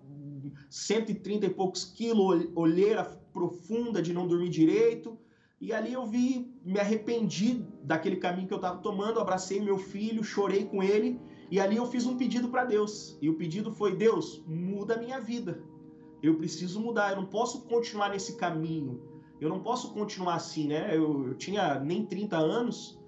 130 0.71 1.47
e 1.47 1.51
poucos 1.51 1.85
quilos, 1.85 2.47
olheira 2.55 3.05
profunda 3.33 4.01
de 4.01 4.13
não 4.13 4.29
dormir 4.29 4.51
direito. 4.51 5.19
E 5.61 5.73
ali 5.73 5.93
eu 5.93 6.07
vi, 6.07 6.49
me 6.65 6.79
arrependi 6.79 7.65
daquele 7.83 8.17
caminho 8.17 8.47
que 8.47 8.55
eu 8.55 8.59
estava 8.59 8.79
tomando, 8.79 9.19
abracei 9.19 9.61
meu 9.61 9.79
filho, 9.79 10.23
chorei 10.23 10.65
com 10.67 10.81
ele 10.81 11.19
e 11.50 11.61
ali 11.61 11.76
eu 11.76 11.87
fiz 11.87 12.07
um 12.07 12.17
pedido 12.17 12.49
para 12.49 12.64
Deus. 12.64 13.17
E 13.21 13.28
o 13.28 13.35
pedido 13.35 13.73
foi: 13.73 13.97
Deus, 13.97 14.43
muda 14.47 14.95
a 14.95 14.99
minha 14.99 15.21
vida. 15.21 15.62
Eu 16.23 16.37
preciso 16.37 16.81
mudar, 16.81 17.11
eu 17.11 17.17
não 17.17 17.26
posso 17.26 17.62
continuar 17.62 18.11
nesse 18.11 18.37
caminho. 18.37 19.00
Eu 19.40 19.49
não 19.49 19.61
posso 19.61 19.93
continuar 19.93 20.35
assim, 20.35 20.67
né? 20.67 20.90
Eu, 20.97 21.28
eu 21.28 21.35
tinha 21.35 21.78
nem 21.78 22.05
30 22.05 22.37
anos 22.37 22.99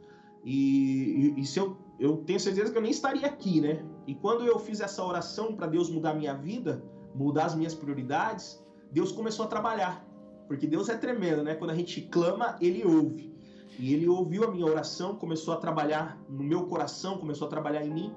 e, 0.45 1.35
e, 1.37 1.41
e, 1.41 1.47
se 1.47 1.59
eu, 1.59 1.77
eu 1.99 2.19
tenho 2.19 2.41
certeza 2.41 2.71
que 2.71 2.79
eu 2.79 2.83
nem 2.83 2.91
estaria 2.91 3.27
aqui, 3.27 3.61
né? 3.61 3.85
E 4.07 4.15
quando 4.15 4.45
eu 4.45 4.59
fiz 4.59 4.81
essa 4.81 5.05
oração 5.05 5.55
para 5.55 5.67
Deus 5.67 5.91
mudar 5.91 6.11
a 6.11 6.15
minha 6.15 6.35
vida, 6.35 6.83
mudar 7.15 7.47
as 7.47 7.55
minhas 7.55 7.75
prioridades, 7.75 8.63
Deus 8.91 9.13
começou 9.13 9.45
a 9.45 9.49
trabalhar. 9.49 10.07
Porque 10.49 10.67
Deus 10.67 10.89
é 10.89 10.97
tremendo, 10.97 11.43
né? 11.43 11.55
Quando 11.55 11.71
a 11.71 11.75
gente 11.75 12.01
clama, 12.03 12.57
Ele 12.61 12.85
ouve. 12.85 13.33
E 13.79 13.93
Ele 13.95 14.09
ouviu 14.09 14.45
a 14.45 14.51
minha 14.51 14.67
oração, 14.67 15.15
começou 15.15 15.55
a 15.55 15.57
trabalhar 15.57 16.21
no 16.29 16.43
meu 16.43 16.67
coração, 16.67 17.19
começou 17.19 17.47
a 17.47 17.51
trabalhar 17.51 17.85
em 17.85 17.91
mim. 17.91 18.15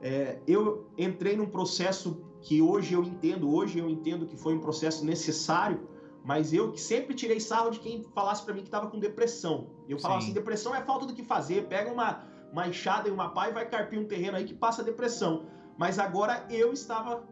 É, 0.00 0.38
eu 0.46 0.86
entrei 0.98 1.36
num 1.36 1.46
processo 1.46 2.24
que 2.40 2.60
hoje 2.60 2.94
eu 2.94 3.02
entendo, 3.02 3.52
hoje 3.54 3.78
eu 3.78 3.88
entendo 3.88 4.26
que 4.26 4.36
foi 4.36 4.54
um 4.54 4.60
processo 4.60 5.04
necessário, 5.04 5.88
mas 6.24 6.52
eu 6.52 6.72
que 6.72 6.80
sempre 6.80 7.14
tirei 7.14 7.40
sarro 7.40 7.70
de 7.70 7.80
quem 7.80 8.02
falasse 8.14 8.44
para 8.44 8.54
mim 8.54 8.60
que 8.60 8.68
estava 8.68 8.88
com 8.88 8.98
depressão. 8.98 9.70
Eu 9.88 9.98
falava 9.98 10.20
Sim. 10.20 10.26
assim, 10.26 10.34
depressão 10.34 10.74
é 10.74 10.82
falta 10.82 11.06
do 11.06 11.14
que 11.14 11.22
fazer, 11.22 11.66
pega 11.68 11.90
uma, 11.90 12.24
uma 12.52 12.68
enxada 12.68 13.08
e 13.08 13.10
uma 13.10 13.30
pá 13.30 13.48
e 13.48 13.52
vai 13.52 13.68
carpir 13.68 13.98
um 13.98 14.04
terreno 14.04 14.36
aí 14.36 14.44
que 14.44 14.54
passa 14.54 14.82
depressão. 14.82 15.46
Mas 15.78 15.98
agora 15.98 16.46
eu 16.50 16.72
estava 16.72 17.24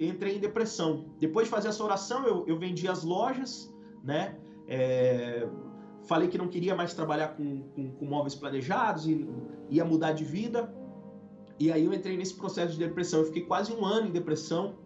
entrei 0.00 0.36
em 0.36 0.40
depressão. 0.40 1.06
Depois 1.18 1.46
de 1.46 1.50
fazer 1.50 1.68
essa 1.68 1.82
oração, 1.82 2.26
eu, 2.26 2.44
eu 2.46 2.58
vendi 2.58 2.88
as 2.88 3.02
lojas, 3.04 3.72
né? 4.02 4.36
É, 4.66 5.48
falei 6.06 6.28
que 6.28 6.38
não 6.38 6.48
queria 6.48 6.74
mais 6.74 6.94
trabalhar 6.94 7.28
com, 7.28 7.62
com, 7.74 7.90
com, 7.92 8.04
móveis 8.04 8.34
planejados 8.34 9.06
e 9.06 9.28
ia 9.70 9.84
mudar 9.84 10.12
de 10.12 10.24
vida. 10.24 10.72
E 11.58 11.72
aí 11.72 11.84
eu 11.84 11.92
entrei 11.92 12.16
nesse 12.16 12.34
processo 12.34 12.72
de 12.72 12.78
depressão. 12.78 13.20
Eu 13.20 13.26
fiquei 13.26 13.42
quase 13.42 13.72
um 13.72 13.84
ano 13.84 14.08
em 14.08 14.12
depressão. 14.12 14.76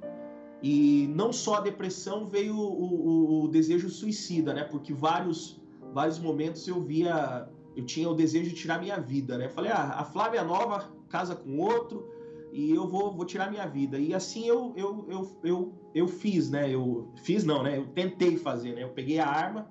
E 0.62 1.08
não 1.14 1.32
só 1.32 1.56
a 1.56 1.60
depressão, 1.60 2.26
veio 2.26 2.56
o, 2.56 2.60
o, 2.60 3.44
o 3.44 3.48
desejo 3.48 3.90
suicida, 3.90 4.54
né? 4.54 4.64
Porque 4.64 4.94
vários, 4.94 5.60
vários 5.92 6.18
momentos 6.18 6.66
eu 6.68 6.80
via, 6.80 7.48
eu 7.76 7.84
tinha 7.84 8.08
o 8.08 8.14
desejo 8.14 8.50
de 8.50 8.54
tirar 8.54 8.80
minha 8.80 8.98
vida, 9.00 9.36
né? 9.36 9.48
Falei, 9.48 9.72
ah, 9.72 9.96
a 9.98 10.04
Flávia 10.04 10.44
Nova 10.44 10.88
casa 11.08 11.34
com 11.34 11.58
outro, 11.58 12.08
e 12.52 12.70
eu 12.70 12.86
vou, 12.86 13.12
vou 13.12 13.26
tirar 13.26 13.50
minha 13.50 13.66
vida. 13.66 13.98
E 13.98 14.14
assim 14.14 14.46
eu, 14.46 14.72
eu, 14.76 15.04
eu, 15.08 15.36
eu, 15.42 15.72
eu 15.94 16.08
fiz, 16.08 16.48
né? 16.48 16.70
Eu 16.70 17.08
fiz 17.24 17.44
não, 17.44 17.62
né? 17.62 17.76
Eu 17.76 17.86
tentei 17.88 18.36
fazer, 18.36 18.74
né? 18.74 18.84
Eu 18.84 18.90
peguei 18.90 19.18
a 19.18 19.26
arma, 19.26 19.68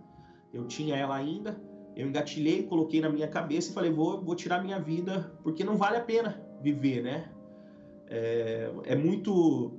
eu 0.54 0.68
tinha 0.68 0.98
ela 0.98 1.16
ainda, 1.16 1.60
eu 1.96 2.06
engatilhei, 2.06 2.64
coloquei 2.64 3.00
na 3.00 3.10
minha 3.10 3.30
cabeça 3.30 3.72
e 3.72 3.74
falei, 3.74 3.92
vou, 3.92 4.22
vou 4.22 4.36
tirar 4.36 4.62
minha 4.62 4.80
vida, 4.80 5.40
porque 5.42 5.64
não 5.64 5.78
vale 5.78 5.96
a 5.96 6.02
pena 6.02 6.51
viver, 6.62 7.02
né? 7.02 7.30
É, 8.08 8.72
é 8.86 8.96
muito 8.96 9.72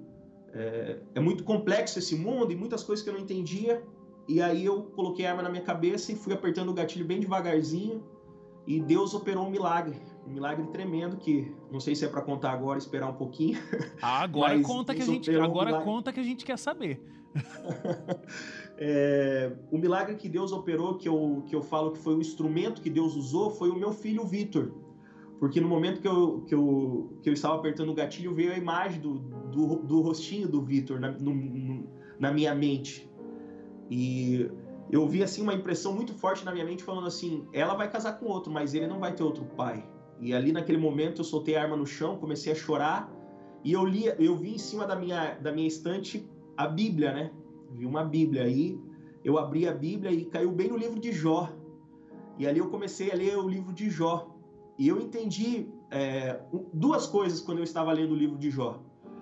é, 0.52 0.98
é 1.14 1.20
muito 1.20 1.44
complexo 1.44 1.98
esse 1.98 2.16
mundo 2.16 2.52
e 2.52 2.56
muitas 2.56 2.82
coisas 2.82 3.02
que 3.02 3.10
eu 3.10 3.14
não 3.14 3.20
entendia. 3.20 3.82
E 4.28 4.40
aí 4.40 4.64
eu 4.64 4.84
coloquei 4.84 5.26
a 5.26 5.30
arma 5.30 5.42
na 5.42 5.50
minha 5.50 5.62
cabeça 5.62 6.12
e 6.12 6.14
fui 6.14 6.32
apertando 6.32 6.68
o 6.68 6.74
gatilho 6.74 7.04
bem 7.04 7.20
devagarzinho. 7.20 8.02
E 8.66 8.80
Deus 8.80 9.12
operou 9.14 9.46
um 9.46 9.50
milagre 9.50 10.00
um 10.26 10.30
milagre 10.30 10.66
tremendo 10.68 11.16
que 11.16 11.52
não 11.70 11.80
sei 11.80 11.94
se 11.94 12.04
é 12.04 12.08
para 12.08 12.22
contar 12.22 12.52
agora, 12.52 12.78
esperar 12.78 13.08
um 13.08 13.14
pouquinho. 13.14 13.58
Ah, 14.00 14.22
agora 14.22 14.60
conta 14.62 14.94
que 14.94 15.02
a 15.02 15.06
gente 15.06 15.34
agora 15.36 15.80
um 15.80 15.84
conta 15.84 16.12
que 16.12 16.20
a 16.20 16.22
gente 16.22 16.44
quer 16.44 16.58
saber. 16.58 17.00
é, 18.76 19.52
o 19.70 19.78
milagre 19.78 20.16
que 20.16 20.28
Deus 20.28 20.52
operou, 20.52 20.96
que 20.96 21.08
eu, 21.08 21.42
que 21.46 21.56
eu 21.56 21.62
falo 21.62 21.92
que 21.92 21.98
foi 21.98 22.14
o 22.14 22.20
instrumento 22.20 22.80
que 22.80 22.90
Deus 22.90 23.16
usou, 23.16 23.50
foi 23.50 23.70
o 23.70 23.76
meu 23.76 23.92
filho 23.92 24.24
Vitor. 24.24 24.72
Porque 25.42 25.60
no 25.60 25.66
momento 25.66 26.00
que 26.00 26.06
eu, 26.06 26.42
que 26.46 26.54
eu, 26.54 27.18
que 27.20 27.28
eu 27.28 27.32
estava 27.32 27.56
apertando 27.56 27.88
o 27.88 27.94
gatilho, 27.94 28.32
veio 28.32 28.52
a 28.52 28.56
imagem 28.56 29.00
do, 29.00 29.14
do, 29.14 29.74
do 29.82 30.00
rostinho 30.00 30.46
do 30.46 30.62
Vitor 30.62 31.00
na, 31.00 31.16
na 32.16 32.30
minha 32.30 32.54
mente. 32.54 33.10
E 33.90 34.48
eu 34.88 35.04
vi 35.08 35.20
assim 35.20 35.42
uma 35.42 35.52
impressão 35.52 35.96
muito 35.96 36.14
forte 36.14 36.44
na 36.44 36.52
minha 36.52 36.64
mente 36.64 36.84
falando 36.84 37.08
assim, 37.08 37.44
ela 37.52 37.74
vai 37.74 37.90
casar 37.90 38.20
com 38.20 38.26
outro, 38.26 38.52
mas 38.52 38.72
ele 38.72 38.86
não 38.86 39.00
vai 39.00 39.16
ter 39.16 39.24
outro 39.24 39.44
pai. 39.56 39.84
E 40.20 40.32
ali 40.32 40.52
naquele 40.52 40.78
momento 40.78 41.22
eu 41.22 41.24
soltei 41.24 41.56
a 41.56 41.62
arma 41.62 41.76
no 41.76 41.86
chão, 41.86 42.18
comecei 42.18 42.52
a 42.52 42.54
chorar 42.54 43.12
e 43.64 43.72
eu 43.72 43.84
li, 43.84 44.04
eu 44.20 44.36
vi 44.36 44.54
em 44.54 44.58
cima 44.58 44.86
da 44.86 44.94
minha 44.94 45.34
da 45.34 45.50
minha 45.50 45.66
estante 45.66 46.24
a 46.56 46.68
Bíblia, 46.68 47.12
né? 47.12 47.32
Vi 47.72 47.84
uma 47.84 48.04
Bíblia 48.04 48.44
aí, 48.44 48.78
eu 49.24 49.36
abri 49.36 49.66
a 49.66 49.72
Bíblia 49.72 50.12
e 50.12 50.24
caiu 50.24 50.52
bem 50.52 50.68
no 50.68 50.76
livro 50.76 51.00
de 51.00 51.10
Jó. 51.10 51.52
E 52.38 52.46
ali 52.46 52.60
eu 52.60 52.70
comecei 52.70 53.10
a 53.10 53.16
ler 53.16 53.36
o 53.36 53.48
livro 53.48 53.72
de 53.72 53.90
Jó. 53.90 54.31
E 54.78 54.88
eu 54.88 55.00
entendi 55.00 55.68
é, 55.90 56.40
duas 56.72 57.06
coisas 57.06 57.40
quando 57.40 57.58
eu 57.58 57.64
estava 57.64 57.92
lendo 57.92 58.12
o 58.12 58.16
livro 58.16 58.38
de 58.38 58.50
Jó. 58.50 58.80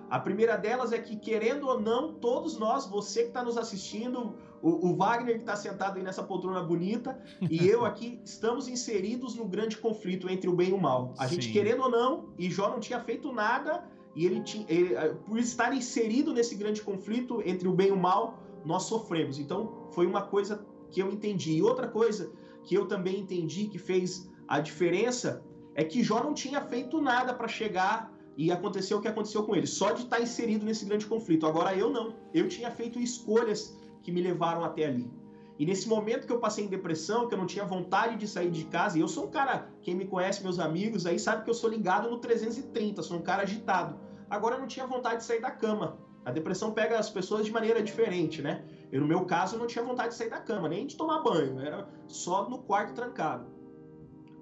A 0.09 0.19
primeira 0.19 0.57
delas 0.57 0.91
é 0.91 0.99
que, 0.99 1.15
querendo 1.15 1.67
ou 1.67 1.79
não, 1.79 2.13
todos 2.13 2.57
nós, 2.57 2.85
você 2.85 3.21
que 3.21 3.27
está 3.29 3.43
nos 3.43 3.57
assistindo, 3.57 4.35
o, 4.61 4.89
o 4.89 4.95
Wagner 4.95 5.35
que 5.35 5.41
está 5.41 5.55
sentado 5.55 5.97
aí 5.97 6.03
nessa 6.03 6.21
poltrona 6.21 6.61
bonita, 6.61 7.17
e 7.49 7.65
eu 7.67 7.85
aqui, 7.85 8.19
estamos 8.25 8.67
inseridos 8.67 9.35
no 9.35 9.45
grande 9.45 9.77
conflito 9.77 10.29
entre 10.29 10.49
o 10.49 10.53
bem 10.53 10.69
e 10.69 10.73
o 10.73 10.77
mal. 10.77 11.13
A 11.17 11.27
Sim. 11.27 11.35
gente, 11.35 11.53
querendo 11.53 11.83
ou 11.83 11.89
não, 11.89 12.25
e 12.37 12.49
Jó 12.49 12.69
não 12.69 12.81
tinha 12.81 12.99
feito 12.99 13.31
nada, 13.31 13.89
e 14.13 14.25
ele 14.25 14.41
tinha, 14.41 14.65
ele, 14.67 14.93
eh, 14.93 15.15
por 15.25 15.39
estar 15.39 15.73
inserido 15.73 16.33
nesse 16.33 16.55
grande 16.55 16.81
conflito 16.81 17.41
entre 17.45 17.67
o 17.67 17.73
bem 17.73 17.87
e 17.87 17.91
o 17.91 17.97
mal, 17.97 18.37
nós 18.65 18.83
sofremos. 18.83 19.39
Então, 19.39 19.87
foi 19.91 20.05
uma 20.05 20.23
coisa 20.23 20.65
que 20.89 21.01
eu 21.01 21.09
entendi. 21.09 21.53
E 21.53 21.61
outra 21.61 21.87
coisa 21.87 22.31
que 22.63 22.75
eu 22.75 22.85
também 22.85 23.19
entendi 23.19 23.67
que 23.67 23.79
fez 23.79 24.29
a 24.51 24.59
diferença 24.59 25.41
é 25.75 25.81
que 25.81 26.03
Jó 26.03 26.21
não 26.21 26.33
tinha 26.33 26.59
feito 26.59 26.99
nada 26.99 27.33
para 27.33 27.47
chegar 27.47 28.11
e 28.35 28.51
aconteceu 28.51 28.97
o 28.97 29.01
que 29.01 29.07
aconteceu 29.07 29.45
com 29.45 29.55
ele, 29.55 29.65
só 29.65 29.93
de 29.93 30.03
estar 30.03 30.19
inserido 30.19 30.65
nesse 30.65 30.83
grande 30.83 31.05
conflito. 31.05 31.47
Agora 31.47 31.73
eu 31.73 31.89
não. 31.89 32.13
Eu 32.33 32.49
tinha 32.49 32.69
feito 32.69 32.99
escolhas 32.99 33.73
que 34.03 34.11
me 34.11 34.21
levaram 34.21 34.61
até 34.61 34.87
ali. 34.87 35.09
E 35.57 35.65
nesse 35.65 35.87
momento 35.87 36.27
que 36.27 36.33
eu 36.33 36.39
passei 36.39 36.65
em 36.65 36.67
depressão, 36.67 37.29
que 37.29 37.33
eu 37.33 37.37
não 37.37 37.45
tinha 37.45 37.63
vontade 37.63 38.17
de 38.17 38.27
sair 38.27 38.51
de 38.51 38.65
casa, 38.65 38.97
e 38.97 39.01
eu 39.01 39.07
sou 39.07 39.27
um 39.27 39.31
cara, 39.31 39.69
quem 39.81 39.95
me 39.95 40.03
conhece, 40.03 40.43
meus 40.43 40.59
amigos, 40.59 41.05
aí 41.05 41.17
sabe 41.17 41.45
que 41.45 41.49
eu 41.49 41.53
sou 41.53 41.69
ligado 41.69 42.09
no 42.09 42.17
330, 42.17 43.01
sou 43.03 43.19
um 43.19 43.21
cara 43.21 43.43
agitado. 43.43 43.97
Agora 44.29 44.55
eu 44.55 44.59
não 44.59 44.67
tinha 44.67 44.85
vontade 44.85 45.19
de 45.19 45.23
sair 45.23 45.39
da 45.39 45.51
cama. 45.51 45.97
A 46.25 46.31
depressão 46.31 46.73
pega 46.73 46.99
as 46.99 47.09
pessoas 47.09 47.45
de 47.45 47.53
maneira 47.53 47.81
diferente, 47.81 48.41
né? 48.41 48.65
Eu, 48.91 48.99
no 48.99 49.07
meu 49.07 49.23
caso, 49.23 49.55
eu 49.55 49.59
não 49.59 49.67
tinha 49.67 49.85
vontade 49.85 50.09
de 50.09 50.15
sair 50.15 50.29
da 50.29 50.41
cama, 50.41 50.67
nem 50.67 50.85
de 50.85 50.97
tomar 50.97 51.21
banho, 51.21 51.57
era 51.61 51.87
só 52.09 52.49
no 52.49 52.57
quarto 52.57 52.93
trancado. 52.93 53.60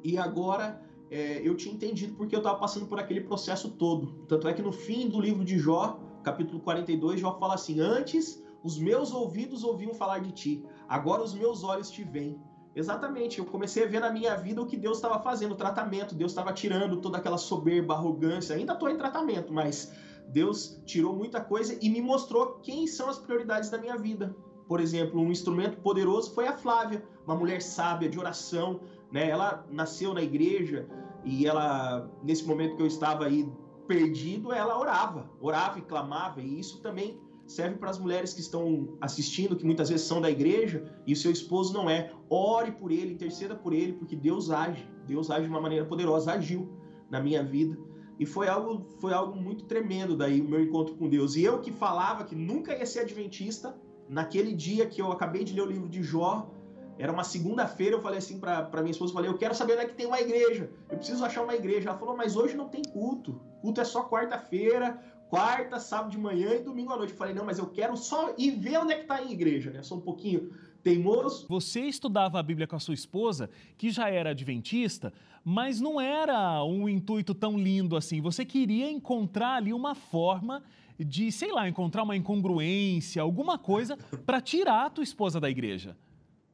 E 0.04 0.18
agora 0.18 0.82
é, 1.10 1.42
eu 1.44 1.56
tinha 1.56 1.74
entendido 1.74 2.14
porque 2.16 2.36
eu 2.36 2.40
estava 2.40 2.58
passando 2.58 2.86
por 2.86 3.00
aquele 3.00 3.22
processo 3.22 3.72
todo. 3.72 4.26
Tanto 4.28 4.48
é 4.48 4.54
que 4.54 4.62
no 4.62 4.72
fim 4.72 5.10
do 5.10 5.20
livro 5.20 5.44
de 5.44 5.58
Jó, 5.58 6.00
capítulo 6.24 6.60
42, 6.60 7.20
Jó 7.20 7.38
fala 7.40 7.56
assim: 7.56 7.80
Antes 7.80 8.44
os 8.64 8.78
meus 8.78 9.14
ouvidos 9.14 9.64
ouviam 9.64 9.94
falar 9.94 10.20
de 10.20 10.32
ti, 10.32 10.66
agora 10.88 11.24
os 11.24 11.34
meus 11.34 11.64
olhos 11.64 11.90
te 11.90 12.04
veem. 12.04 12.40
Exatamente, 12.76 13.40
eu 13.40 13.46
comecei 13.46 13.84
a 13.84 13.88
ver 13.88 14.00
na 14.00 14.12
minha 14.12 14.36
vida 14.36 14.62
o 14.62 14.66
que 14.66 14.78
Deus 14.78 14.98
estava 14.98 15.20
fazendo, 15.20 15.54
o 15.54 15.56
tratamento. 15.56 16.14
Deus 16.16 16.32
estava 16.32 16.54
tirando 16.54 16.98
toda 16.98 17.18
aquela 17.18 17.38
soberba, 17.38 17.96
arrogância. 17.96 18.56
Ainda 18.56 18.74
estou 18.74 18.90
em 18.90 18.98
tratamento, 18.98 19.52
mas 19.52 19.92
Deus 20.28 20.80
tirou 20.86 21.16
muita 21.16 21.42
coisa 21.42 21.78
e 21.82 21.90
me 21.90 22.02
mostrou 22.02 22.60
quem 22.62 22.86
são 22.86 23.10
as 23.10 23.18
prioridades 23.18 23.70
da 23.70 23.80
minha 23.80 23.98
vida. 23.98 24.36
Por 24.68 24.80
exemplo, 24.80 25.20
um 25.20 25.32
instrumento 25.32 25.78
poderoso 25.78 26.32
foi 26.32 26.48
a 26.48 26.56
Flávia, 26.56 27.04
uma 27.26 27.36
mulher 27.36 27.60
sábia 27.60 28.08
de 28.08 28.20
oração, 28.20 28.80
né? 29.12 29.30
Ela 29.30 29.66
nasceu 29.72 30.14
na 30.14 30.22
igreja 30.22 30.88
e 31.24 31.46
ela, 31.46 32.10
nesse 32.24 32.46
momento 32.46 32.76
que 32.76 32.82
eu 32.82 32.88
estava 32.88 33.26
aí 33.26 33.48
perdido, 33.88 34.54
ela 34.54 34.80
orava, 34.80 35.30
orava 35.42 35.80
e 35.80 35.82
clamava, 35.82 36.42
e 36.42 36.60
isso 36.60 36.80
também 36.82 37.20
serve 37.48 37.78
para 37.78 37.90
as 37.90 37.98
mulheres 37.98 38.34
que 38.34 38.42
estão 38.42 38.96
assistindo, 39.02 39.56
que 39.56 39.66
muitas 39.66 39.90
vezes 39.90 40.06
são 40.06 40.22
da 40.22 40.30
igreja 40.30 40.86
e 41.08 41.14
o 41.14 41.16
seu 41.16 41.32
esposo 41.32 41.74
não 41.74 41.90
é. 41.90 42.12
Ore 42.30 42.72
por 42.72 42.92
ele, 42.92 43.14
interceda 43.14 43.56
por 43.56 43.74
ele, 43.74 43.94
porque 43.94 44.16
Deus 44.16 44.52
age. 44.52 44.88
Deus 45.08 45.32
age 45.32 45.46
de 45.46 45.50
uma 45.50 45.60
maneira 45.60 45.86
poderosa, 45.86 46.34
agiu 46.34 46.70
na 47.10 47.20
minha 47.20 47.44
vida. 47.44 47.76
E 48.20 48.26
foi 48.26 48.48
algo, 48.48 48.86
foi 49.00 49.14
algo 49.14 49.36
muito 49.36 49.66
tremendo 49.66 50.16
daí 50.16 50.40
o 50.42 50.48
meu 50.48 50.62
encontro 50.62 50.94
com 50.96 51.10
Deus. 51.10 51.36
E 51.36 51.44
eu 51.44 51.60
que 51.60 51.72
falava 51.72 52.24
que 52.24 52.36
nunca 52.36 52.78
ia 52.78 52.86
ser 52.86 53.00
adventista, 53.00 53.76
naquele 54.08 54.54
dia 54.54 54.86
que 54.86 55.02
eu 55.02 55.12
acabei 55.12 55.44
de 55.44 55.54
ler 55.54 55.62
o 55.62 55.72
livro 55.72 55.90
de 55.90 56.04
Jó, 56.04 56.52
era 57.00 57.14
uma 57.14 57.24
segunda-feira, 57.24 57.96
eu 57.96 58.02
falei 58.02 58.18
assim 58.18 58.38
para 58.42 58.82
minha 58.82 58.92
esposa, 58.92 59.14
falei, 59.14 59.30
eu 59.30 59.38
quero 59.38 59.56
saber 59.56 59.74
onde 59.74 59.84
é 59.84 59.88
que 59.88 59.96
tem 59.96 60.06
uma 60.06 60.20
igreja. 60.20 60.70
Eu 60.90 60.98
preciso 60.98 61.24
achar 61.24 61.42
uma 61.44 61.56
igreja. 61.56 61.90
Ela 61.90 61.98
falou, 61.98 62.16
mas 62.16 62.36
hoje 62.36 62.58
não 62.58 62.68
tem 62.68 62.82
culto. 62.82 63.42
Culto 63.62 63.80
é 63.80 63.86
só 63.86 64.04
quarta-feira, 64.04 65.02
quarta, 65.30 65.80
sábado 65.80 66.12
de 66.12 66.18
manhã 66.18 66.54
e 66.56 66.60
domingo 66.60 66.92
à 66.92 66.98
noite. 66.98 67.14
Eu 67.14 67.18
falei, 67.18 67.34
não, 67.34 67.46
mas 67.46 67.58
eu 67.58 67.68
quero 67.68 67.96
só 67.96 68.34
ir 68.38 68.52
ver 68.52 68.80
onde 68.80 68.92
é 68.92 68.98
que 68.98 69.06
tá 69.06 69.16
a 69.16 69.24
igreja, 69.24 69.72
né? 69.72 69.80
Eu 69.80 69.84
sou 69.86 69.98
um 69.98 70.02
pouquinho 70.02 70.52
teimoso. 70.84 71.46
Você 71.48 71.80
estudava 71.82 72.38
a 72.38 72.44
Bíblia 72.44 72.68
com 72.68 72.76
a 72.76 72.80
sua 72.80 72.94
esposa, 72.94 73.50
que 73.78 73.90
já 73.90 74.10
era 74.10 74.32
adventista, 74.32 75.14
mas 75.42 75.80
não 75.80 76.02
era 76.02 76.62
um 76.66 76.90
intuito 76.90 77.34
tão 77.34 77.58
lindo 77.58 77.96
assim. 77.96 78.20
Você 78.20 78.44
queria 78.44 78.92
encontrar 78.92 79.56
ali 79.56 79.72
uma 79.72 79.96
forma 79.96 80.62
de, 81.00 81.32
sei 81.32 81.54
lá, 81.54 81.70
encontrar 81.70 82.04
uma 82.04 82.18
incongruência, 82.18 83.22
alguma 83.22 83.58
coisa 83.58 83.96
para 84.26 84.42
tirar 84.42 84.88
a 84.88 84.90
tua 84.90 85.04
esposa 85.04 85.40
da 85.40 85.50
igreja. 85.50 85.96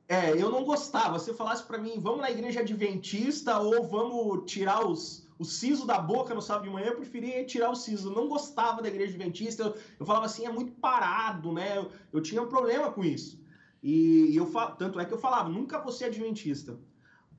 É, 0.07 0.31
eu 0.31 0.51
não 0.51 0.63
gostava. 0.63 1.17
Se 1.19 1.33
falasse 1.33 1.63
para 1.63 1.77
mim, 1.77 1.93
vamos 1.97 2.21
na 2.21 2.29
igreja 2.29 2.59
adventista 2.59 3.57
ou 3.59 3.83
vamos 3.87 4.51
tirar 4.51 4.85
os, 4.85 5.27
o 5.39 5.43
siso 5.43 5.85
da 5.85 5.97
boca 5.97 6.33
no 6.33 6.41
sábado 6.41 6.65
de 6.65 6.69
manhã, 6.69 6.87
eu 6.87 6.95
preferia 6.95 7.43
tirar 7.45 7.71
o 7.71 7.75
siso. 7.75 8.09
Eu 8.09 8.15
não 8.15 8.27
gostava 8.27 8.81
da 8.81 8.87
igreja 8.87 9.15
adventista. 9.15 9.63
Eu, 9.63 9.75
eu 9.99 10.05
falava 10.05 10.25
assim, 10.25 10.45
é 10.45 10.51
muito 10.51 10.73
parado, 10.73 11.51
né? 11.51 11.77
Eu, 11.77 11.91
eu 12.13 12.21
tinha 12.21 12.41
um 12.41 12.47
problema 12.47 12.91
com 12.91 13.03
isso. 13.03 13.43
E 13.81 14.35
eu 14.35 14.51
tanto 14.77 14.99
é 14.99 15.05
que 15.05 15.13
eu 15.13 15.17
falava, 15.17 15.49
nunca 15.49 15.79
vou 15.79 15.91
ser 15.91 16.05
adventista. 16.05 16.79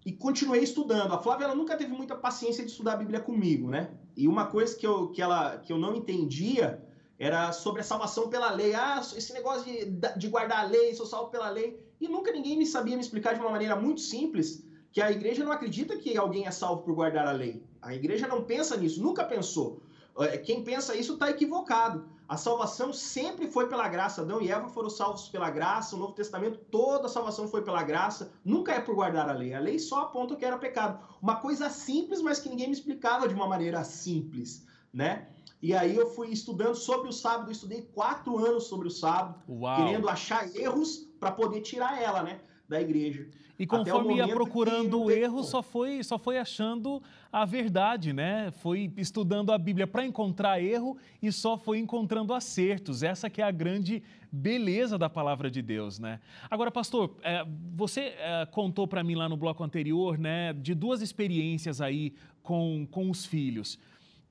E 0.05 0.13
continuei 0.13 0.63
estudando. 0.63 1.13
A 1.13 1.19
Flávia 1.19 1.47
ela 1.47 1.55
nunca 1.55 1.77
teve 1.77 1.93
muita 1.93 2.15
paciência 2.15 2.65
de 2.65 2.71
estudar 2.71 2.93
a 2.93 2.97
Bíblia 2.97 3.21
comigo, 3.21 3.69
né? 3.69 3.91
E 4.17 4.29
uma 4.29 4.47
coisa 4.47 4.77
que 4.77 4.87
eu, 4.87 5.09
que 5.09 5.21
ela, 5.21 5.59
que 5.59 5.73
eu 5.73 5.79
não 5.79 5.97
entendia 5.97 6.85
era 7.19 7.53
sobre 7.53 7.81
a 7.81 7.85
salvação 7.85 8.29
pela 8.29 8.51
lei. 8.51 8.75
Ah, 8.75 9.01
esse 9.17 9.33
negócio 9.33 9.65
de, 9.65 9.85
de 10.17 10.29
guardar 10.29 10.65
a 10.65 10.69
lei, 10.69 10.95
sou 10.95 11.07
salvo 11.07 11.31
pela 11.31 11.49
lei. 11.49 11.81
E 12.01 12.09
nunca 12.09 12.31
ninguém 12.31 12.59
me 12.59 12.67
sabia 12.67 12.95
me 12.95 13.03
explicar 13.03 13.35
de 13.35 13.41
uma 13.41 13.51
maneira 13.51 13.75
muito 13.75 14.01
simples 14.01 14.65
que 14.93 15.01
a 15.01 15.11
igreja 15.11 15.45
não 15.45 15.53
acredita 15.53 15.97
que 15.97 16.17
alguém 16.17 16.47
é 16.47 16.51
salvo 16.51 16.83
por 16.83 16.95
guardar 16.95 17.27
a 17.27 17.33
lei. 17.33 17.63
A 17.83 17.95
igreja 17.95 18.27
não 18.27 18.45
pensa 18.45 18.77
nisso, 18.77 19.03
nunca 19.03 19.25
pensou. 19.25 19.83
É, 20.19 20.39
quem 20.39 20.65
pensa 20.65 20.97
isso 20.97 21.15
está 21.15 21.31
equivocado. 21.31 22.09
A 22.29 22.37
salvação 22.37 22.93
sempre 22.93 23.47
foi 23.47 23.69
pela 23.69 23.87
graça. 23.89 24.23
Adão 24.23 24.41
e 24.41 24.51
Eva 24.51 24.69
foram 24.69 24.91
salvos 24.91 25.29
pela 25.29 25.51
graça. 25.51 25.95
O 25.95 25.99
Novo 25.99 26.15
Testamento, 26.15 26.59
toda 26.71 27.07
a 27.07 27.11
salvação 27.11 27.47
foi 27.47 27.63
pela 27.63 27.83
graça. 27.83 28.33
Nunca 28.45 28.73
é 28.73 28.81
por 28.81 28.95
guardar 28.95 29.29
a 29.29 29.33
lei. 29.33 29.55
A 29.55 29.61
lei 29.61 29.79
só 29.79 30.01
aponta 30.01 30.35
que 30.35 30.45
era 30.45 30.59
pecado. 30.59 30.99
Uma 31.23 31.37
coisa 31.37 31.69
simples, 31.71 32.21
mas 32.21 32.41
que 32.41 32.49
ninguém 32.49 32.67
me 32.67 32.73
explicava 32.73 33.29
de 33.29 33.35
uma 33.35 33.47
maneira 33.47 33.85
simples, 33.85 34.67
né? 34.93 35.29
E 35.63 35.75
aí 35.75 35.97
eu 35.97 36.09
fui 36.09 36.29
estudando 36.29 36.75
sobre 36.75 37.09
o 37.09 37.13
sábado. 37.13 37.49
Eu 37.49 37.53
estudei 37.53 37.83
quatro 37.95 38.39
anos 38.39 38.65
sobre 38.65 38.89
o 38.89 38.91
sábado, 38.91 39.41
Uau. 39.49 39.77
querendo 39.77 40.09
achar 40.09 40.55
erros 40.55 41.09
para 41.19 41.33
poder 41.33 41.61
tirar 41.61 42.01
ela, 42.01 42.23
né? 42.23 42.41
Da 42.69 42.81
igreja. 42.81 43.29
E 43.59 43.67
conforme 43.67 44.17
ia 44.17 44.29
procurando 44.29 45.03
o 45.03 45.11
erro, 45.11 45.43
só 45.43 45.63
foi, 45.63 46.03
só 46.05 46.19
foi 46.19 46.37
achando 46.37 47.03
a 47.33 47.45
verdade, 47.47 48.13
né? 48.13 48.51
Foi 48.51 48.93
estudando 48.99 49.51
a 49.51 49.57
Bíblia 49.57 49.87
para 49.87 50.05
encontrar 50.05 50.61
erro 50.61 50.99
e 51.23 51.33
só 51.33 51.57
foi 51.57 51.79
encontrando 51.79 52.35
acertos. 52.35 53.03
Essa 53.03 53.31
que 53.31 53.41
é 53.41 53.45
a 53.45 53.51
grande 53.51 54.03
beleza 54.31 54.99
da 54.99 55.09
palavra 55.09 55.51
de 55.51 55.63
Deus, 55.63 55.99
né? 55.99 56.21
Agora, 56.51 56.71
pastor, 56.71 57.17
é, 57.23 57.47
você 57.75 58.15
é, 58.19 58.47
contou 58.51 58.87
para 58.87 59.03
mim 59.03 59.15
lá 59.15 59.27
no 59.27 59.39
bloco 59.39 59.65
anterior, 59.65 60.19
né, 60.19 60.53
de 60.53 60.75
duas 60.75 61.01
experiências 61.01 61.81
aí 61.81 62.13
com, 62.43 62.87
com 62.91 63.09
os 63.09 63.25
filhos 63.25 63.79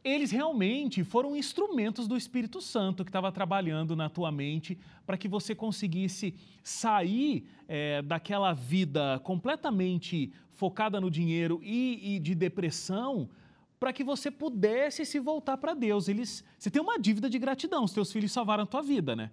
eles 0.05 0.29
realmente 0.29 1.03
foram 1.03 1.35
instrumentos 1.35 2.07
do 2.07 2.15
Espírito 2.15 2.61
Santo 2.61 3.03
que 3.03 3.09
estava 3.09 3.31
trabalhando 3.31 3.95
na 3.95 4.07
tua 4.07 4.31
mente 4.31 4.77
para 5.03 5.17
que 5.17 5.27
você 5.27 5.55
conseguisse 5.55 6.35
sair 6.63 7.47
é, 7.67 8.03
daquela 8.03 8.53
vida 8.53 9.19
completamente 9.23 10.31
focada 10.51 11.01
no 11.01 11.09
dinheiro 11.09 11.59
e, 11.63 12.15
e 12.15 12.19
de 12.19 12.35
depressão 12.35 13.27
para 13.79 13.91
que 13.91 14.03
você 14.03 14.29
pudesse 14.29 15.03
se 15.07 15.19
voltar 15.19 15.57
para 15.57 15.73
Deus. 15.73 16.07
Eles, 16.07 16.45
você 16.55 16.69
tem 16.69 16.81
uma 16.81 16.99
dívida 16.99 17.27
de 17.27 17.39
gratidão, 17.39 17.83
os 17.83 17.91
teus 17.91 18.11
filhos 18.11 18.31
salvaram 18.31 18.63
a 18.63 18.67
tua 18.67 18.83
vida, 18.83 19.15
né? 19.15 19.31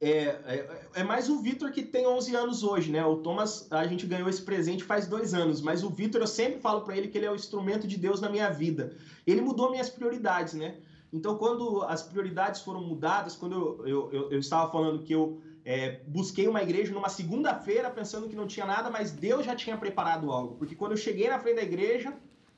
É, 0.00 0.08
é, 0.10 0.80
é, 0.96 1.04
mais 1.04 1.30
o 1.30 1.40
Vitor 1.40 1.70
que 1.70 1.82
tem 1.82 2.06
11 2.06 2.34
anos 2.34 2.62
hoje, 2.62 2.90
né? 2.90 3.04
O 3.04 3.16
Thomas, 3.16 3.70
a 3.70 3.86
gente 3.86 4.06
ganhou 4.06 4.28
esse 4.28 4.42
presente 4.42 4.84
faz 4.84 5.06
dois 5.06 5.32
anos, 5.32 5.60
mas 5.60 5.82
o 5.82 5.90
Vitor, 5.90 6.20
eu 6.20 6.26
sempre 6.26 6.60
falo 6.60 6.82
para 6.82 6.96
ele 6.96 7.08
que 7.08 7.16
ele 7.16 7.26
é 7.26 7.30
o 7.30 7.36
instrumento 7.36 7.86
de 7.86 7.96
Deus 7.96 8.20
na 8.20 8.28
minha 8.28 8.50
vida. 8.50 8.96
Ele 9.26 9.40
mudou 9.40 9.70
minhas 9.70 9.88
prioridades, 9.88 10.54
né? 10.54 10.76
Então, 11.12 11.38
quando 11.38 11.82
as 11.84 12.02
prioridades 12.02 12.60
foram 12.60 12.82
mudadas, 12.82 13.36
quando 13.36 13.54
eu, 13.54 13.86
eu, 13.86 14.12
eu, 14.12 14.32
eu 14.32 14.38
estava 14.40 14.70
falando 14.70 15.02
que 15.02 15.14
eu 15.14 15.40
é, 15.64 16.00
busquei 16.06 16.46
uma 16.48 16.62
igreja 16.62 16.92
numa 16.92 17.08
segunda-feira 17.08 17.88
pensando 17.88 18.28
que 18.28 18.36
não 18.36 18.46
tinha 18.46 18.66
nada, 18.66 18.90
mas 18.90 19.12
Deus 19.12 19.46
já 19.46 19.54
tinha 19.54 19.78
preparado 19.78 20.30
algo. 20.30 20.56
Porque 20.56 20.74
quando 20.74 20.92
eu 20.92 20.98
cheguei 20.98 21.28
na 21.28 21.38
frente 21.38 21.56
da 21.56 21.62
igreja, 21.62 22.12